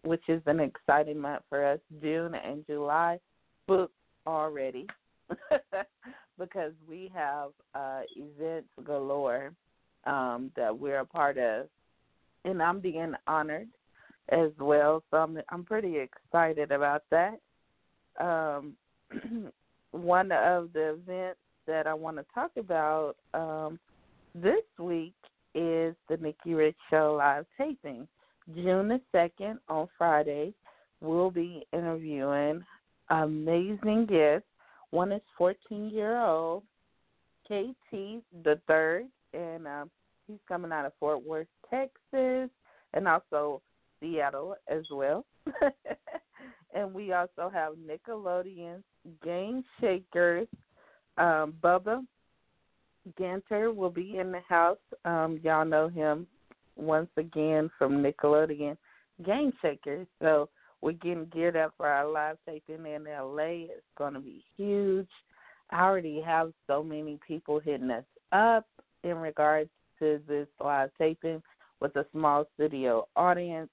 which 0.02 0.22
is 0.28 0.42
an 0.46 0.58
exciting 0.58 1.18
month 1.18 1.42
for 1.48 1.64
us. 1.64 1.78
June 2.02 2.34
and 2.34 2.66
july 2.66 3.20
booked 3.68 3.94
already 4.26 4.88
because 6.40 6.72
we 6.88 7.12
have 7.14 7.50
uh, 7.74 8.00
events 8.16 8.70
galore 8.82 9.52
um, 10.06 10.50
that 10.56 10.76
we're 10.76 11.00
a 11.00 11.06
part 11.06 11.38
of, 11.38 11.66
and 12.44 12.60
I'm 12.62 12.80
being 12.80 13.12
honored 13.28 13.68
as 14.30 14.50
well. 14.58 15.04
So 15.10 15.18
I'm 15.18 15.38
I'm 15.50 15.64
pretty 15.64 15.98
excited 15.98 16.72
about 16.72 17.04
that. 17.10 17.38
Um, 18.18 18.74
one 19.92 20.32
of 20.32 20.72
the 20.72 20.94
events 20.94 21.38
that 21.66 21.86
I 21.86 21.94
want 21.94 22.16
to 22.16 22.24
talk 22.34 22.50
about 22.56 23.16
um, 23.34 23.78
this 24.34 24.64
week 24.78 25.14
is 25.54 25.94
the 26.08 26.16
Nikki 26.20 26.54
Rich 26.54 26.76
Show 26.90 27.16
live 27.18 27.46
taping. 27.58 28.08
June 28.54 28.88
the 28.88 29.00
2nd 29.14 29.58
on 29.68 29.88
Friday, 29.96 30.54
we'll 31.00 31.30
be 31.30 31.66
interviewing 31.72 32.64
amazing 33.10 34.06
guests. 34.06 34.46
One 34.90 35.12
is 35.12 35.22
14 35.38 35.90
year 35.90 36.20
old 36.20 36.62
KT 37.46 38.22
the 38.42 38.60
third, 38.66 39.06
and 39.32 39.66
um, 39.66 39.90
he's 40.26 40.38
coming 40.48 40.72
out 40.72 40.86
of 40.86 40.92
Fort 40.98 41.24
Worth, 41.24 41.48
Texas, 41.68 42.50
and 42.94 43.08
also 43.08 43.62
Seattle 44.00 44.56
as 44.68 44.84
well. 44.90 45.24
and 46.74 46.92
we 46.92 47.12
also 47.12 47.50
have 47.52 47.74
Nickelodeon's 47.74 48.84
Game 49.24 49.64
Shakers. 49.80 50.48
Um, 51.18 51.54
Bubba 51.62 52.04
Ganter 53.18 53.74
will 53.74 53.90
be 53.90 54.18
in 54.18 54.32
the 54.32 54.40
house. 54.48 54.78
Um, 55.04 55.40
y'all 55.42 55.64
know 55.64 55.88
him 55.88 56.26
once 56.76 57.10
again 57.16 57.70
from 57.78 58.02
Nickelodeon 58.02 58.76
Game 59.24 59.52
Shakers. 59.62 60.06
So 60.20 60.48
we're 60.82 60.92
getting 60.92 61.26
geared 61.26 61.56
up 61.56 61.74
for 61.76 61.86
our 61.86 62.08
live 62.08 62.36
taping 62.46 62.86
in 62.86 63.04
LA. 63.04 63.66
It's 63.66 63.82
going 63.98 64.14
to 64.14 64.20
be 64.20 64.44
huge. 64.56 65.08
I 65.70 65.82
already 65.82 66.20
have 66.20 66.52
so 66.66 66.82
many 66.82 67.18
people 67.26 67.60
hitting 67.60 67.90
us 67.90 68.04
up 68.32 68.66
in 69.04 69.16
regards 69.16 69.70
to 69.98 70.20
this 70.26 70.48
live 70.62 70.90
taping 70.98 71.42
with 71.80 71.94
a 71.96 72.06
small 72.12 72.46
studio 72.54 73.06
audience. 73.16 73.70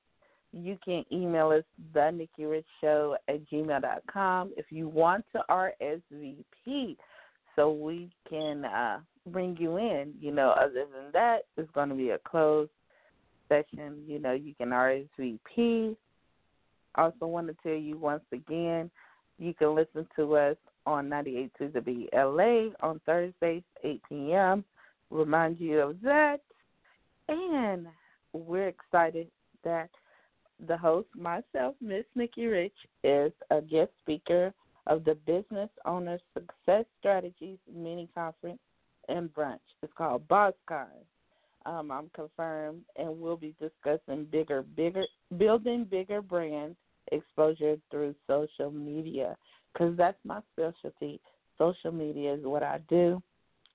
You 0.53 0.77
can 0.83 1.05
email 1.11 1.49
us 1.49 1.63
the 1.93 2.11
Nikki 2.11 2.45
Rich 2.45 2.65
Show 2.81 3.17
at 3.27 3.49
gmail.com 3.49 4.51
if 4.57 4.65
you 4.69 4.87
want 4.87 5.25
to 5.33 5.43
RSVP 5.49 6.95
so 7.55 7.71
we 7.71 8.09
can 8.29 8.65
uh, 8.65 8.99
bring 9.27 9.57
you 9.59 9.77
in. 9.77 10.13
You 10.19 10.31
know, 10.31 10.51
other 10.51 10.85
than 10.93 11.11
that, 11.13 11.39
it's 11.57 11.69
going 11.71 11.89
to 11.89 11.95
be 11.95 12.11
a 12.11 12.19
closed 12.19 12.71
session. 13.49 14.03
You 14.07 14.19
know, 14.19 14.33
you 14.33 14.53
can 14.55 14.69
RSVP. 14.69 15.95
Also, 16.97 17.27
want 17.27 17.47
to 17.47 17.55
tell 17.63 17.77
you 17.77 17.97
once 17.97 18.23
again, 18.31 18.89
you 19.37 19.53
can 19.53 19.75
listen 19.75 20.07
to 20.15 20.35
us 20.35 20.57
on 20.85 21.09
98.2 21.09 21.73
The 21.73 21.81
Beat 21.81 22.09
LA 22.13 22.69
on 22.81 22.99
Thursdays, 23.05 23.63
8 23.83 24.01
p.m. 24.09 24.63
Remind 25.11 25.59
you 25.59 25.79
of 25.79 26.01
that. 26.01 26.39
And 27.29 27.87
we're 28.33 28.69
excited 28.69 29.27
that 29.63 29.89
the 30.65 30.77
host, 30.77 31.09
myself, 31.15 31.75
Miss 31.81 32.05
Nikki 32.15 32.47
Rich, 32.47 32.73
is 33.03 33.31
a 33.51 33.61
guest 33.61 33.91
speaker 34.01 34.53
of 34.87 35.03
the 35.03 35.15
Business 35.15 35.69
Owner 35.85 36.17
Success 36.33 36.85
Strategies 36.99 37.59
Mini 37.71 38.09
Conference 38.15 38.59
and 39.09 39.31
Brunch. 39.33 39.59
It's 39.83 39.93
called 39.95 40.27
BossCon. 40.27 40.87
Um, 41.65 41.91
I'm 41.91 42.09
confirmed, 42.15 42.83
and 42.95 43.19
we'll 43.19 43.35
be 43.35 43.53
discussing 43.59 44.25
bigger, 44.31 44.63
bigger, 44.63 45.03
building 45.37 45.83
bigger 45.83 46.21
brand 46.21 46.77
exposure 47.11 47.77
through 47.91 48.15
social 48.27 48.71
media, 48.71 49.35
because 49.73 49.95
that's 49.97 50.17
my 50.23 50.41
specialty. 50.53 51.19
Social 51.57 51.91
media 51.91 52.35
is 52.35 52.43
what 52.43 52.63
I 52.63 52.79
do, 52.89 53.21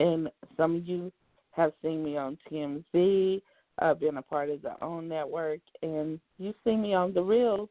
and 0.01 0.29
some 0.57 0.77
of 0.77 0.87
you 0.87 1.13
have 1.53 1.73
seen 1.83 2.03
me 2.03 2.17
on 2.17 2.39
TMZ, 2.51 3.43
uh, 3.81 3.95
been 3.95 4.17
a 4.17 4.23
part 4.23 4.51
of 4.51 4.63
the 4.63 4.75
OWN 4.83 5.09
Network, 5.09 5.61
and 5.83 6.21
you 6.39 6.55
see 6.65 6.77
me 6.77 6.95
on 6.95 7.13
the 7.13 7.21
Reelz 7.21 7.69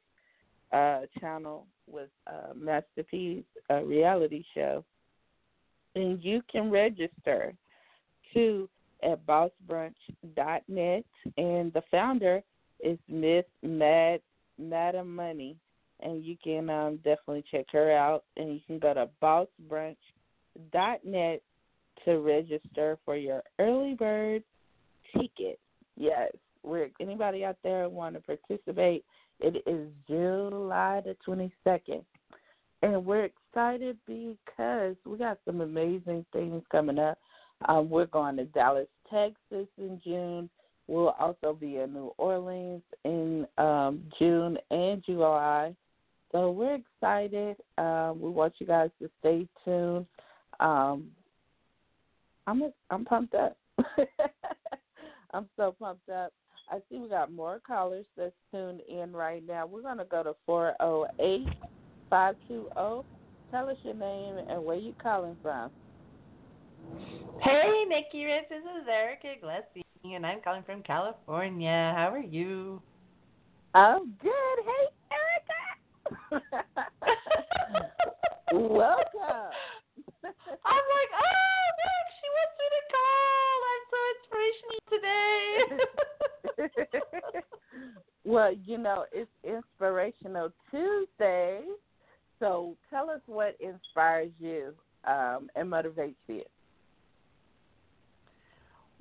uh, 0.74 1.06
channel 1.20 1.68
with 1.88 2.10
uh, 2.28 2.54
Master 2.56 3.04
P's 3.10 3.44
uh, 3.70 3.84
reality 3.84 4.44
show. 4.54 4.84
And 5.96 6.24
you 6.24 6.42
can 6.50 6.72
register 6.72 7.54
too 8.34 8.70
at 9.04 9.26
bossbrunch.net. 9.26 11.06
And 11.38 11.74
the 11.74 11.84
founder 11.92 12.42
is 12.80 12.98
Miss 13.10 13.46
Mad 13.62 14.22
Madam 14.62 15.16
Money. 15.16 15.56
And 16.02 16.26
you 16.26 16.36
can 16.44 16.70
um, 16.70 16.98
definitely 16.98 17.46
check 17.52 17.68
her 17.72 17.92
out. 17.92 18.26
And 18.38 18.54
you 18.54 18.60
can 18.66 18.80
go 18.80 18.94
to 18.94 19.10
bossbrunch.net 19.22 21.42
to 22.06 22.20
register 22.20 22.98
for 23.06 23.16
your 23.16 23.44
early 23.60 23.94
bird 23.94 24.44
ticket. 25.16 25.60
Yes, 25.98 26.32
where 26.64 26.90
anybody 27.00 27.46
out 27.46 27.58
there 27.64 27.88
want 27.90 28.16
to 28.16 28.22
participate, 28.22 29.06
it 29.40 29.62
is 29.68 29.88
July 30.08 31.02
the 31.04 31.16
22nd. 31.28 32.04
And 32.84 33.06
we're 33.06 33.26
excited 33.26 33.98
because 34.08 34.96
we 35.06 35.18
got 35.18 35.38
some 35.46 35.62
amazing 35.62 36.26
things 36.34 36.64
coming 36.72 36.98
up. 36.98 37.20
Um, 37.68 37.90
we're 37.90 38.08
going 38.08 38.38
to 38.38 38.46
Dallas, 38.46 38.88
Texas 39.12 39.68
in 39.78 40.02
June. 40.04 40.50
We'll 40.88 41.16
also 41.20 41.54
be 41.54 41.78
in 41.78 41.94
New 41.94 42.14
Orleans 42.18 42.82
in 43.06 43.48
um, 43.58 44.04
June 44.20 44.58
and 44.70 45.04
July. 45.06 45.76
So 46.32 46.52
we're 46.52 46.76
excited. 46.76 47.58
Um, 47.78 48.20
we 48.22 48.30
want 48.30 48.54
you 48.60 48.66
guys 48.66 48.90
to 49.02 49.10
stay 49.20 49.48
tuned. 49.64 50.06
Um, 50.60 51.08
I'm 52.48 52.64
I'm 52.90 53.06
pumped 53.06 53.36
up. 53.36 53.58
I'm 55.34 55.48
so 55.58 55.76
pumped 55.80 56.10
up. 56.10 56.34
I 56.70 56.78
see 56.90 57.00
we 57.00 57.10
got 57.10 57.32
more 57.32 57.60
callers 57.66 58.06
that's 58.16 58.34
tuned 58.52 58.82
in 58.88 59.12
right 59.12 59.46
now. 59.46 59.66
We're 59.66 59.82
to 59.98 60.06
go 60.06 60.24
to 60.24 60.36
408 60.46 61.48
520. 62.10 63.08
Tell 63.52 63.70
us 63.70 63.78
your 63.84 63.94
name 63.94 64.38
and 64.50 64.64
where 64.64 64.78
you 64.78 64.94
calling 65.02 65.36
from. 65.42 65.70
Hey, 67.44 67.86
Nikki 67.88 68.24
Rich. 68.26 68.50
This 68.50 68.60
is 68.62 68.88
Erica 68.88 69.30
Gillespie, 69.42 69.82
and 70.04 70.24
I'm 70.24 70.42
calling 70.42 70.62
from 70.62 70.84
California. 70.84 71.92
How 71.96 72.14
are 72.14 72.20
you? 72.20 72.80
Oh, 73.74 74.06
good. 74.22 74.60
Hey, 74.64 74.86
Erica. 76.32 76.46
Welcome. 78.54 79.52
I'm 80.24 80.86
like, 80.94 81.12
oh, 81.18 81.64
Nick, 81.82 82.08
she 82.20 82.28
wants 82.38 82.56
me 82.60 82.68
to 82.78 82.82
call. 82.94 83.58
I'm 83.72 83.86
so 83.90 84.00
inspirational 84.38 84.82
today. 86.60 87.42
well, 88.24 88.54
you 88.66 88.78
know, 88.78 89.06
it's 89.12 89.32
Inspirational 89.44 90.54
Tuesday. 90.70 91.62
So 92.40 92.78
tell 92.92 93.10
us 93.10 93.22
what 93.26 93.58
inspires 93.60 94.32
you 94.40 94.76
um, 95.06 95.50
and 95.56 95.68
motivates 95.72 96.16
you. 96.28 96.44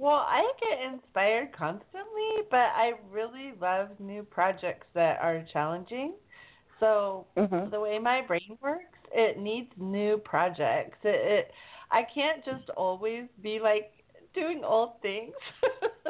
Well, 0.01 0.25
I 0.27 0.51
get 0.59 0.95
inspired 0.95 1.53
constantly, 1.53 2.47
but 2.51 2.71
I 2.75 2.93
really 3.13 3.53
love 3.61 3.89
new 3.99 4.23
projects 4.23 4.87
that 4.95 5.19
are 5.21 5.45
challenging. 5.53 6.15
So 6.81 7.27
mm-hmm. 7.37 7.69
the 7.69 7.79
way 7.79 7.99
my 7.99 8.23
brain 8.27 8.57
works, 8.63 8.99
it 9.13 9.39
needs 9.39 9.69
new 9.77 10.17
projects. 10.17 10.97
It, 11.05 11.21
it 11.21 11.51
I 11.91 12.07
can't 12.15 12.43
just 12.47 12.71
always 12.79 13.25
be 13.43 13.61
like 13.63 13.93
doing 14.35 14.63
old 14.65 14.93
things. 15.03 15.35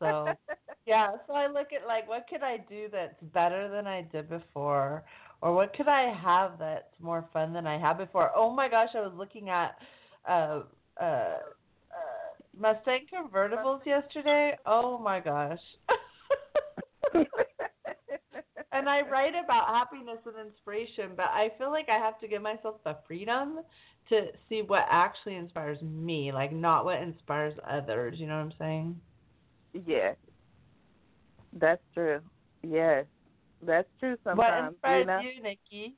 so 0.00 0.26
yeah, 0.86 1.12
so 1.28 1.34
I 1.34 1.46
look 1.46 1.68
at 1.72 1.86
like 1.86 2.08
what 2.08 2.26
could 2.28 2.42
I 2.42 2.56
do 2.68 2.88
that's 2.90 3.22
better 3.32 3.68
than 3.68 3.86
I 3.86 4.02
did 4.02 4.28
before 4.28 5.04
or 5.40 5.54
what 5.54 5.72
could 5.72 5.86
I 5.86 6.12
have 6.20 6.58
that's 6.58 6.98
more 6.98 7.28
fun 7.32 7.52
than 7.52 7.68
I 7.68 7.78
had 7.78 7.96
before? 7.96 8.32
Oh 8.34 8.52
my 8.52 8.68
gosh, 8.68 8.88
I 8.96 9.02
was 9.02 9.12
looking 9.16 9.50
at 9.50 9.76
uh 10.28 10.62
uh 11.00 11.02
uh 11.04 11.36
Mustang 12.58 13.06
convertibles 13.12 13.84
yesterday. 13.86 14.56
Oh 14.66 14.98
my 14.98 15.20
gosh. 15.20 15.60
and 18.72 18.88
I 18.88 19.02
write 19.08 19.34
about 19.42 19.68
happiness 19.68 20.18
and 20.26 20.34
inspiration, 20.46 21.12
but 21.16 21.26
I 21.26 21.50
feel 21.56 21.70
like 21.70 21.88
I 21.88 21.98
have 21.98 22.18
to 22.20 22.28
give 22.28 22.42
myself 22.42 22.76
the 22.84 22.96
freedom 23.06 23.60
to 24.08 24.26
see 24.48 24.62
what 24.62 24.86
actually 24.90 25.36
inspires 25.36 25.80
me, 25.82 26.32
like 26.32 26.52
not 26.52 26.84
what 26.84 27.00
inspires 27.00 27.54
others. 27.68 28.16
You 28.18 28.26
know 28.26 28.36
what 28.36 28.46
I'm 28.46 28.52
saying? 28.58 29.00
Yeah, 29.86 30.14
that's 31.52 31.82
true. 31.94 32.20
Yes, 32.62 33.06
that's 33.64 33.88
true. 34.00 34.16
Sometimes 34.24 34.38
what 34.82 34.98
inspires 34.98 35.00
you, 35.00 35.06
know? 35.06 35.20
you, 35.20 35.42
Nikki? 35.42 35.94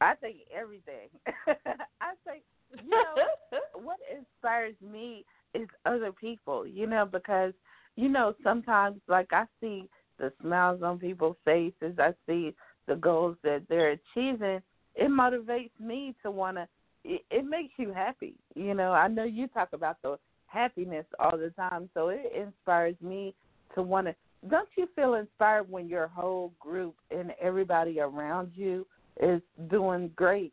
I 0.00 0.14
think 0.16 0.36
everything. 0.54 1.08
I 1.46 2.12
think 2.26 2.42
you 2.84 2.90
know 2.90 3.58
what 3.82 3.98
inspires 4.10 4.74
me 4.80 5.24
is 5.54 5.68
other 5.86 6.12
people. 6.12 6.66
You 6.66 6.86
know 6.86 7.06
because 7.10 7.52
you 7.96 8.08
know 8.08 8.34
sometimes 8.42 9.00
like 9.08 9.32
I 9.32 9.44
see 9.60 9.88
the 10.18 10.32
smiles 10.40 10.82
on 10.82 10.98
people's 10.98 11.36
faces. 11.44 11.98
I 11.98 12.14
see 12.26 12.54
the 12.86 12.96
goals 12.96 13.36
that 13.42 13.62
they're 13.68 13.98
achieving. 14.14 14.60
It 14.94 15.10
motivates 15.10 15.70
me 15.80 16.14
to 16.22 16.30
want 16.30 16.56
to. 16.56 16.68
It, 17.04 17.22
it 17.30 17.44
makes 17.44 17.74
you 17.76 17.92
happy. 17.92 18.34
You 18.54 18.74
know, 18.74 18.92
I 18.92 19.08
know 19.08 19.24
you 19.24 19.48
talk 19.48 19.70
about 19.72 19.96
the 20.02 20.18
happiness 20.46 21.04
all 21.18 21.36
the 21.36 21.50
time, 21.50 21.90
so 21.94 22.08
it 22.08 22.32
inspires 22.34 22.96
me 23.02 23.34
to 23.74 23.82
want 23.82 24.06
to 24.06 24.14
don't 24.50 24.68
you 24.76 24.88
feel 24.94 25.14
inspired 25.14 25.70
when 25.70 25.88
your 25.88 26.08
whole 26.08 26.52
group 26.60 26.94
and 27.10 27.32
everybody 27.40 28.00
around 28.00 28.52
you 28.54 28.86
is 29.20 29.40
doing 29.70 30.10
great? 30.16 30.52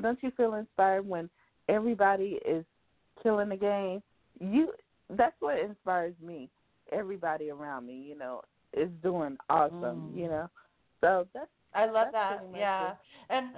Don't 0.00 0.22
you 0.22 0.30
feel 0.36 0.54
inspired 0.54 1.06
when 1.06 1.28
everybody 1.68 2.38
is 2.46 2.64
killing 3.22 3.48
the 3.48 3.56
game? 3.56 4.02
You 4.40 4.72
that's 5.10 5.34
what 5.40 5.58
inspires 5.58 6.14
me. 6.24 6.50
Everybody 6.92 7.50
around 7.50 7.86
me, 7.86 7.94
you 7.94 8.16
know, 8.16 8.42
is 8.72 8.90
doing 9.02 9.36
awesome, 9.50 10.12
Mm. 10.12 10.16
you 10.16 10.28
know. 10.28 10.50
So 11.00 11.26
that's 11.34 11.50
I 11.74 11.86
love 11.86 12.08
That's 12.12 12.40
that. 12.40 12.58
Yeah. 12.58 12.90
it. 12.92 12.96
And 13.30 13.48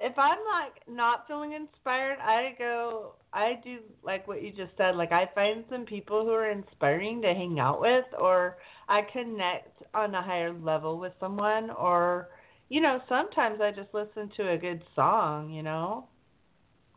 if 0.00 0.18
I'm 0.18 0.38
like 0.60 0.82
not 0.88 1.26
feeling 1.26 1.52
inspired, 1.52 2.18
I 2.18 2.54
go 2.58 3.14
I 3.32 3.60
do 3.64 3.78
like 4.02 4.26
what 4.28 4.42
you 4.42 4.50
just 4.50 4.76
said. 4.76 4.96
Like 4.96 5.12
I 5.12 5.30
find 5.34 5.64
some 5.70 5.84
people 5.84 6.24
who 6.24 6.32
are 6.32 6.50
inspiring 6.50 7.22
to 7.22 7.28
hang 7.28 7.58
out 7.58 7.80
with 7.80 8.04
or 8.18 8.58
I 8.88 9.02
connect 9.12 9.82
on 9.94 10.14
a 10.14 10.22
higher 10.22 10.52
level 10.52 10.98
with 10.98 11.12
someone 11.20 11.70
or 11.70 12.28
you 12.68 12.80
know, 12.80 13.00
sometimes 13.08 13.60
I 13.60 13.70
just 13.70 13.92
listen 13.92 14.30
to 14.36 14.52
a 14.52 14.56
good 14.56 14.82
song, 14.96 15.50
you 15.50 15.62
know. 15.62 16.08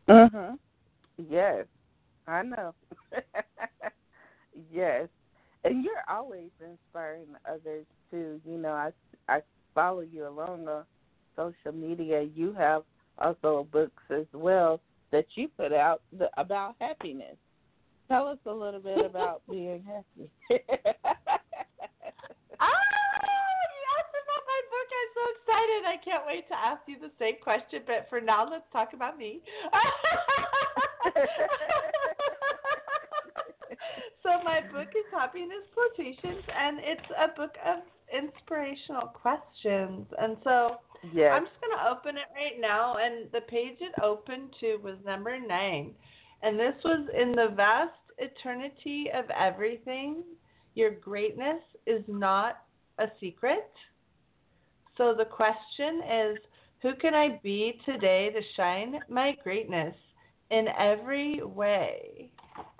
Mhm. 0.08 0.58
Yes. 1.28 1.66
I 2.26 2.42
know. 2.42 2.74
yes. 4.72 5.08
And 5.64 5.82
you're 5.84 6.04
always 6.08 6.50
inspiring 6.60 7.26
others 7.48 7.86
too. 8.10 8.40
You 8.44 8.58
know, 8.58 8.72
I 8.72 8.92
I 9.28 9.42
follow 9.74 10.00
you 10.00 10.26
along 10.28 10.68
on 10.68 10.84
social 11.34 11.72
media. 11.72 12.22
You 12.22 12.52
have 12.52 12.82
also 13.18 13.66
books 13.72 14.02
as 14.10 14.26
well 14.32 14.80
that 15.12 15.26
you 15.34 15.48
put 15.56 15.72
out 15.72 16.02
the, 16.16 16.28
about 16.36 16.76
happiness. 16.80 17.36
Tell 18.08 18.26
us 18.28 18.38
a 18.46 18.52
little 18.52 18.80
bit 18.80 19.04
about 19.10 19.42
being 19.50 19.82
happy. 19.82 20.30
Ah, 22.58 22.72
you 22.72 23.82
asked 24.00 24.16
about 24.16 24.44
my 24.48 24.60
book. 24.72 24.88
I'm 24.96 25.10
so 25.12 25.24
excited. 25.66 25.86
I 25.86 25.96
can't 26.04 26.26
wait 26.26 26.46
to 26.48 26.54
ask 26.54 26.82
you 26.86 26.98
the 26.98 27.12
same 27.18 27.36
question, 27.42 27.82
but 27.86 28.06
for 28.08 28.20
now, 28.20 28.48
let's 28.48 28.64
talk 28.72 28.92
about 28.92 29.18
me. 29.18 29.40
so 34.22 34.40
my 34.44 34.60
book 34.72 34.88
is 34.88 35.04
Happiness 35.12 35.64
Quotations, 35.74 36.44
and 36.56 36.78
it's 36.80 37.10
a 37.18 37.28
book 37.36 37.56
of 37.64 37.80
inspirational 38.12 39.08
questions. 39.08 40.06
And 40.18 40.36
so 40.44 40.76
yes. 41.12 41.32
I'm 41.34 41.44
just 41.44 41.60
going 41.60 41.76
to 41.76 41.88
open 41.90 42.16
it 42.16 42.28
right 42.34 42.58
now, 42.60 42.96
and 42.96 43.30
the 43.32 43.42
page 43.42 43.76
it 43.80 43.92
opened 44.02 44.54
to 44.60 44.76
was 44.76 44.96
number 45.04 45.38
nine. 45.38 45.92
And 46.42 46.58
this 46.58 46.74
was 46.84 47.08
in 47.18 47.32
the 47.32 47.48
vast 47.54 47.92
eternity 48.18 49.10
of 49.14 49.24
everything, 49.30 50.22
your 50.74 50.90
greatness 50.90 51.62
is 51.86 52.02
not 52.06 52.62
a 52.98 53.06
secret. 53.20 53.70
So 54.96 55.14
the 55.16 55.24
question 55.24 56.02
is 56.10 56.38
who 56.82 56.94
can 56.94 57.14
I 57.14 57.40
be 57.42 57.80
today 57.84 58.30
to 58.30 58.40
shine 58.56 59.00
my 59.08 59.36
greatness 59.42 59.94
in 60.50 60.66
every 60.78 61.42
way? 61.42 62.30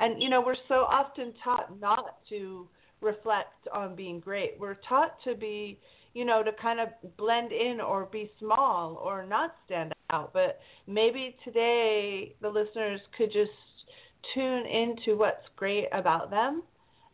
And, 0.01 0.23
you 0.23 0.29
know, 0.31 0.41
we're 0.41 0.57
so 0.69 0.87
often 0.89 1.33
taught 1.43 1.79
not 1.81 2.19
to 2.29 2.69
reflect 3.01 3.69
on 3.73 3.95
being 3.95 4.21
great. 4.21 4.55
We're 4.59 4.79
taught 4.89 5.17
to 5.25 5.35
be 5.35 5.79
you 6.17 6.25
know, 6.25 6.43
to 6.43 6.51
kind 6.51 6.81
of 6.81 6.89
blend 7.19 7.53
in 7.53 7.79
or 7.79 8.07
be 8.07 8.33
small 8.39 8.99
or 9.05 9.27
not 9.27 9.55
stand 9.67 9.93
out. 10.11 10.33
But 10.33 10.61
maybe 10.87 11.37
today 11.45 12.35
the 12.41 12.49
listeners 12.49 13.03
could 13.19 13.31
just 13.31 13.51
tune 14.33 14.65
into 14.65 15.19
what's 15.19 15.47
great 15.57 15.89
about 15.93 16.31
them 16.31 16.63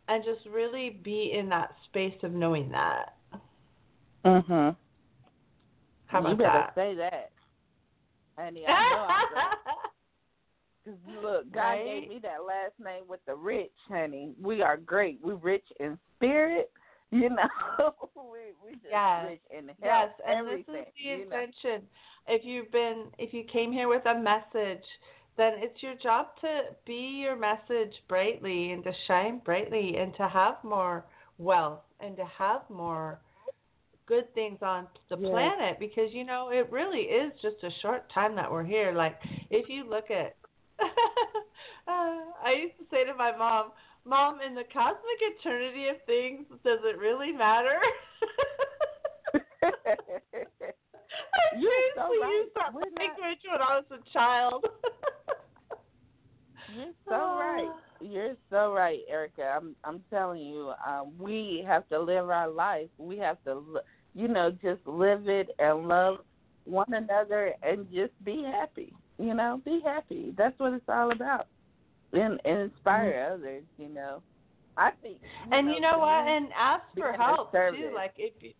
and 0.07 0.23
just 0.23 0.47
really 0.49 1.01
be 1.03 1.33
in 1.37 1.49
that 1.49 1.75
space 1.89 2.15
of 2.23 2.31
knowing 2.31 2.69
that. 2.69 3.17
Mhm. 4.23 4.77
How 6.07 6.19
about 6.19 6.29
you 6.31 6.35
better 6.37 6.51
that? 6.53 6.75
say 6.75 6.95
that, 6.95 7.31
honey. 8.37 8.65
I 8.67 8.89
know 8.89 9.05
I'm 9.09 9.25
Cause 10.85 10.95
look, 11.23 11.51
God 11.53 11.59
Right? 11.61 11.85
gave 11.85 12.09
me 12.09 12.19
that 12.23 12.43
last 12.45 12.73
name 12.77 13.03
with 13.07 13.21
the 13.25 13.35
rich, 13.35 13.71
honey. 13.87 14.33
We 14.41 14.61
are 14.61 14.75
great. 14.77 15.19
We 15.23 15.33
rich 15.33 15.63
in 15.79 15.97
spirit, 16.17 16.71
you 17.11 17.29
know. 17.29 17.93
we 18.15 18.53
we 18.63 18.71
just 18.73 18.85
Yes. 18.91 19.29
rich 19.29 19.41
in 19.57 19.67
health, 19.67 19.77
Yes, 19.81 20.09
and 20.27 20.37
everything. 20.39 20.65
this 20.75 20.81
is 20.81 20.93
the 20.97 21.09
you 21.09 21.17
know. 21.17 21.23
intention. 21.23 21.87
If 22.27 22.43
you've 22.45 22.71
been, 22.71 23.05
if 23.17 23.33
you 23.33 23.43
came 23.45 23.71
here 23.71 23.87
with 23.87 24.05
a 24.05 24.19
message, 24.19 24.83
then 25.37 25.53
it's 25.57 25.81
your 25.81 25.95
job 25.95 26.27
to 26.41 26.61
be 26.85 27.21
your 27.23 27.35
message 27.35 27.93
brightly 28.07 28.71
and 28.71 28.83
to 28.83 28.91
shine 29.07 29.39
brightly 29.39 29.97
and 29.97 30.13
to 30.15 30.27
have 30.27 30.55
more 30.63 31.05
wealth 31.37 31.79
and 31.99 32.15
to 32.17 32.25
have 32.25 32.61
more 32.69 33.19
good 34.05 34.33
things 34.33 34.59
on 34.61 34.87
the 35.09 35.17
Yes. 35.17 35.29
planet 35.31 35.79
because 35.79 36.11
you 36.13 36.23
know 36.23 36.49
it 36.49 36.69
really 36.71 37.01
is 37.01 37.31
just 37.41 37.63
a 37.63 37.69
short 37.81 38.09
time 38.13 38.35
that 38.35 38.51
we're 38.51 38.63
here. 38.63 38.91
Like 38.93 39.17
if 39.49 39.69
you 39.69 39.89
look 39.89 40.11
at, 40.11 40.35
uh, 40.81 42.21
I 42.43 42.53
used 42.61 42.77
to 42.79 42.85
say 42.91 43.05
to 43.05 43.13
my 43.15 43.35
mom, 43.35 43.71
"Mom, 44.05 44.41
in 44.41 44.55
the 44.55 44.63
cosmic 44.73 45.19
eternity 45.21 45.87
of 45.87 45.97
things, 46.05 46.45
does 46.63 46.79
it 46.83 46.97
really 46.97 47.31
matter?" 47.31 47.79
I 49.33 49.39
You're 51.59 51.71
so 51.95 52.01
right. 52.21 52.31
used 52.39 52.55
that 52.55 52.73
We're 52.73 52.81
not- 52.81 52.99
language 52.99 53.39
when 53.49 53.61
I 53.61 53.75
was 53.77 53.85
a 53.91 53.99
child. 54.11 54.65
You're 56.75 56.93
so 57.07 57.15
right. 57.37 57.69
You're 58.03 58.35
so 58.49 58.73
right, 58.73 58.99
Erica. 59.09 59.43
I'm 59.43 59.75
I'm 59.83 60.01
telling 60.09 60.41
you, 60.41 60.73
um, 60.85 61.13
we 61.17 61.63
have 61.67 61.87
to 61.89 61.99
live 61.99 62.29
our 62.29 62.49
life. 62.49 62.89
We 62.97 63.17
have 63.19 63.37
to, 63.45 63.79
you 64.13 64.27
know, 64.27 64.51
just 64.51 64.85
live 64.85 65.27
it 65.27 65.49
and 65.59 65.87
love 65.87 66.17
one 66.65 66.93
another 66.93 67.53
and 67.63 67.89
just 67.91 68.11
be 68.23 68.43
happy. 68.43 68.93
You 69.17 69.33
know, 69.33 69.61
be 69.63 69.79
happy. 69.85 70.33
That's 70.37 70.57
what 70.59 70.73
it's 70.73 70.85
all 70.87 71.11
about. 71.11 71.47
And, 72.11 72.39
and 72.45 72.71
inspire 72.71 73.33
others. 73.33 73.63
You 73.77 73.89
know, 73.89 74.21
I 74.77 74.91
think. 75.01 75.17
Mm-hmm. 75.17 75.53
and 75.53 75.69
you 75.69 75.79
know 75.79 75.99
what? 75.99 76.27
And 76.27 76.47
ask 76.57 76.83
for 76.97 77.13
help 77.13 77.51
too. 77.51 77.91
Like 77.95 78.13
if 78.17 78.33
you, 78.41 78.51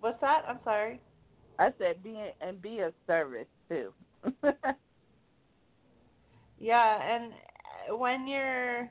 what's 0.00 0.20
that? 0.20 0.44
I'm 0.48 0.60
sorry. 0.64 1.00
I 1.58 1.70
said 1.78 2.02
be 2.02 2.16
and 2.40 2.62
be 2.62 2.78
a 2.78 2.92
service 3.06 3.46
too. 3.68 3.92
Yeah, 6.62 6.96
and 7.02 7.32
when 7.90 8.26
you're 8.26 8.90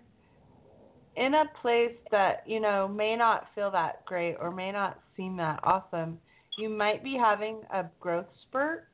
in 1.16 1.34
a 1.34 1.46
place 1.62 1.96
that, 2.12 2.44
you 2.46 2.60
know, 2.60 2.88
may 2.88 3.16
not 3.16 3.48
feel 3.54 3.72
that 3.72 4.06
great 4.06 4.36
or 4.40 4.52
may 4.52 4.72
not 4.72 5.00
seem 5.18 5.36
that 5.38 5.60
awesome, 5.64 6.18
you 6.58 6.70
might 6.70 7.04
be 7.04 7.18
having 7.18 7.62
a 7.74 7.86
growth 8.00 8.28
spurt. 8.44 8.88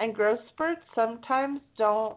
And 0.00 0.14
growth 0.14 0.40
spurts 0.52 0.80
sometimes 0.94 1.60
don't 1.76 2.16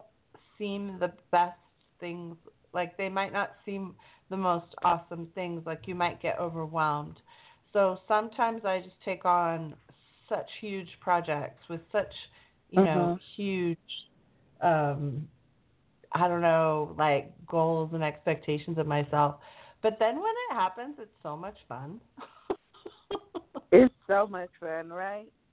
seem 0.58 0.98
the 0.98 1.12
best 1.30 1.58
things. 2.00 2.36
Like 2.72 2.96
they 2.96 3.08
might 3.08 3.32
not 3.32 3.52
seem 3.64 3.94
the 4.30 4.36
most 4.36 4.74
awesome 4.84 5.28
things. 5.34 5.62
Like 5.66 5.86
you 5.86 5.94
might 5.94 6.20
get 6.20 6.38
overwhelmed. 6.38 7.20
So 7.72 7.98
sometimes 8.08 8.64
I 8.64 8.80
just 8.80 8.96
take 9.04 9.24
on 9.24 9.74
such 10.28 10.48
huge 10.60 10.88
projects 11.00 11.62
with 11.68 11.80
such, 11.92 12.12
you 12.70 12.82
know, 12.82 13.12
huge 13.36 13.78
um 14.60 15.28
I 16.14 16.28
don't 16.28 16.42
know, 16.42 16.94
like 16.96 17.32
goals 17.46 17.90
and 17.92 18.02
expectations 18.02 18.78
of 18.78 18.86
myself. 18.86 19.36
But 19.82 19.98
then 19.98 20.16
when 20.16 20.32
it 20.50 20.54
happens, 20.54 20.94
it's 20.98 21.10
so 21.22 21.36
much 21.36 21.56
fun. 21.68 22.00
it's 23.72 23.92
so 24.06 24.26
much 24.26 24.50
fun, 24.60 24.90
right? 24.90 25.26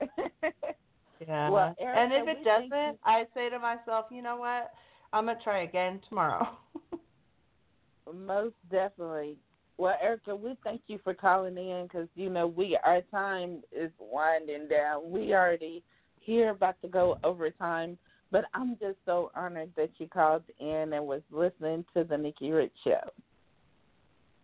yeah. 1.26 1.50
Well, 1.50 1.74
and 1.80 2.12
if 2.12 2.28
it 2.28 2.44
doesn't, 2.44 2.98
I 3.04 3.24
say 3.34 3.50
to 3.50 3.58
myself, 3.58 4.06
you 4.10 4.22
know 4.22 4.36
what? 4.36 4.72
I'm 5.12 5.26
gonna 5.26 5.38
try 5.42 5.64
again 5.64 6.00
tomorrow. 6.08 6.48
Most 8.14 8.54
definitely. 8.70 9.36
Well, 9.78 9.96
Erica, 10.00 10.34
we 10.34 10.56
thank 10.64 10.82
you 10.86 10.98
for 11.02 11.12
calling 11.12 11.56
in 11.56 11.88
because 11.90 12.08
you 12.14 12.30
know 12.30 12.46
we 12.46 12.78
our 12.84 13.00
time 13.10 13.62
is 13.72 13.90
winding 13.98 14.68
down. 14.68 15.10
We 15.10 15.34
already 15.34 15.82
here 16.20 16.50
about 16.50 16.80
to 16.82 16.88
go 16.88 17.18
overtime, 17.24 17.98
but 18.32 18.46
I'm 18.54 18.76
just 18.80 18.96
so 19.04 19.30
honored 19.36 19.70
that 19.76 19.90
you 19.98 20.08
called 20.08 20.42
in 20.58 20.94
and 20.94 21.06
was 21.06 21.20
listening 21.30 21.84
to 21.94 22.02
the 22.02 22.16
Nikki 22.16 22.50
Rich 22.50 22.72
Show. 22.82 23.02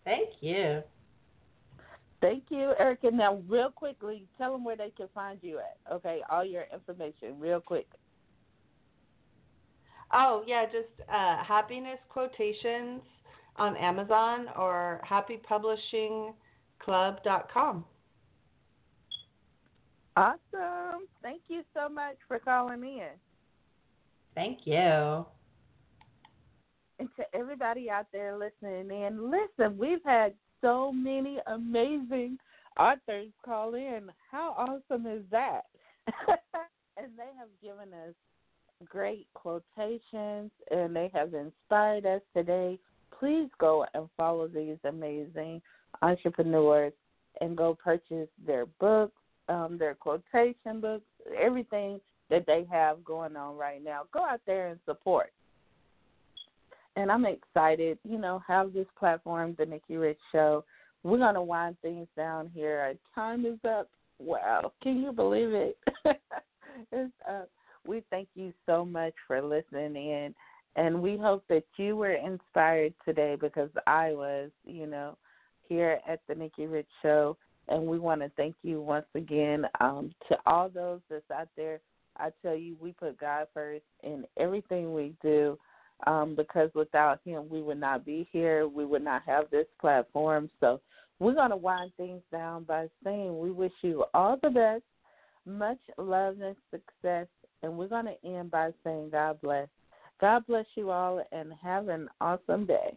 Thank 0.05 0.29
you. 0.40 0.83
Thank 2.20 2.44
you, 2.51 2.74
Erica. 2.79 3.11
Now, 3.11 3.40
real 3.48 3.70
quickly, 3.70 4.29
tell 4.37 4.53
them 4.53 4.62
where 4.64 4.77
they 4.77 4.92
can 4.96 5.09
find 5.14 5.38
you 5.40 5.59
at. 5.59 5.79
Okay, 5.92 6.20
all 6.31 6.44
your 6.44 6.66
information, 6.72 7.40
real 7.40 7.61
quick. 7.61 7.88
Oh 10.12 10.44
yeah, 10.46 10.66
just 10.66 10.88
uh, 11.09 11.42
happiness 11.44 11.98
quotations 12.09 13.01
on 13.57 13.77
Amazon 13.77 14.46
or 14.57 15.03
happypublishingclub.com. 15.09 17.85
Awesome. 20.16 21.03
Thank 21.22 21.42
you 21.48 21.62
so 21.74 21.88
much 21.88 22.16
for 22.27 22.38
calling 22.38 22.83
in. 22.83 23.11
Thank 24.38 24.61
you. 24.66 25.27
And 27.01 27.09
to 27.16 27.24
everybody 27.35 27.90
out 27.90 28.07
there 28.12 28.38
listening 28.38 28.88
and 29.05 29.33
listen, 29.33 29.77
we've 29.77 30.05
had 30.05 30.33
so 30.61 30.92
many 30.92 31.38
amazing 31.48 32.38
authors 32.79 33.33
call 33.44 33.74
in. 33.74 34.12
How 34.31 34.55
awesome 34.57 35.09
is 35.09 35.24
that? 35.33 35.62
and 36.07 37.09
they 37.16 37.31
have 37.37 37.48
given 37.61 37.92
us 37.92 38.14
great 38.85 39.27
quotations 39.35 40.53
and 40.70 40.94
they 40.94 41.11
have 41.12 41.35
inspired 41.35 42.07
us 42.07 42.22
today. 42.33 42.79
Please 43.18 43.48
go 43.59 43.87
and 43.92 44.09
follow 44.16 44.46
these 44.46 44.79
amazing 44.85 45.61
entrepreneurs 46.01 46.92
and 47.40 47.57
go 47.57 47.74
purchase 47.74 48.29
their 48.46 48.66
books, 48.79 49.16
um, 49.48 49.79
their 49.81 49.96
quotation 49.96 50.81
books, 50.81 51.07
everything 51.37 51.98
that 52.31 52.47
they 52.47 52.67
have 52.71 53.05
going 53.05 53.37
on 53.37 53.57
right 53.57 53.83
now. 53.83 54.03
Go 54.12 54.25
out 54.25 54.41
there 54.47 54.69
and 54.69 54.79
support. 54.85 55.33
And 56.97 57.12
I'm 57.12 57.27
excited, 57.27 57.99
you 58.05 58.19
know, 58.19 58.43
have 58.47 58.73
this 58.73 58.87
platform, 58.99 59.55
the 59.59 59.67
Nikki 59.67 59.97
Rich 59.97 60.19
Show. 60.33 60.64
We're 61.05 61.19
gonna 61.19 61.43
wind 61.43 61.77
things 61.81 62.09
down 62.17 62.51
here. 62.53 62.79
Our 62.79 62.95
time 63.14 63.47
is 63.47 63.59
up. 63.64 63.88
Wow, 64.19 64.73
can 64.83 65.01
you 65.01 65.12
believe 65.12 65.53
it? 65.53 65.79
it's 66.93 67.12
up. 67.29 67.49
We 67.87 68.03
thank 68.11 68.29
you 68.35 68.53
so 68.67 68.85
much 68.85 69.14
for 69.29 69.41
listening 69.41 69.95
in, 69.95 70.35
and 70.75 71.01
we 71.01 71.17
hope 71.17 71.45
that 71.49 71.64
you 71.77 71.97
were 71.97 72.14
inspired 72.14 72.95
today 73.05 73.37
because 73.41 73.71
I 73.87 74.12
was, 74.12 74.51
you 74.64 74.87
know, 74.87 75.17
here 75.69 76.01
at 76.09 76.21
the 76.29 76.35
Nikki 76.35 76.67
Rich 76.67 76.88
Show. 77.03 77.37
And 77.69 77.87
we 77.87 77.99
want 77.99 78.23
to 78.23 78.31
thank 78.37 78.57
you 78.62 78.81
once 78.81 79.07
again 79.14 79.67
um, 79.81 80.11
to 80.29 80.38
all 80.47 80.69
those 80.69 81.01
that's 81.11 81.31
out 81.31 81.49
there. 81.57 81.81
I 82.19 82.31
tell 82.43 82.57
you, 82.57 82.77
we 82.81 82.93
put 82.93 83.19
God 83.19 83.47
first 83.55 83.85
in 84.03 84.25
everything 84.39 84.93
we 84.93 85.15
do 85.23 85.59
um, 86.07 86.35
because 86.37 86.71
without 86.75 87.21
Him, 87.25 87.49
we 87.49 87.63
would 87.63 87.81
not 87.81 88.05
be 88.05 88.29
here. 88.33 88.67
We 88.69 88.85
would 88.85 89.05
not 89.05 89.23
have 89.27 89.51
this 89.51 89.67
platform. 89.81 90.51
So 90.61 90.81
we're 91.19 91.35
going 91.35 91.51
to 91.51 91.57
wind 91.57 91.93
things 91.97 92.23
down 92.31 92.65
by 92.65 92.89
saying 93.05 93.39
we 93.39 93.51
wish 93.51 93.73
you 93.83 94.05
all 94.15 94.39
the 94.43 94.51
best, 94.51 94.83
much 95.47 95.79
love 95.97 96.37
and 96.41 96.57
success. 96.71 97.27
And 97.63 97.77
we're 97.77 97.89
going 97.89 98.07
to 98.07 98.29
end 98.29 98.51
by 98.51 98.71
saying 98.85 99.11
God 99.11 99.41
bless. 99.41 99.69
God 100.21 100.47
bless 100.47 100.67
you 100.75 100.91
all 100.91 101.25
and 101.33 101.53
have 101.63 101.89
an 101.89 102.09
awesome 102.21 102.67
day. 102.67 102.97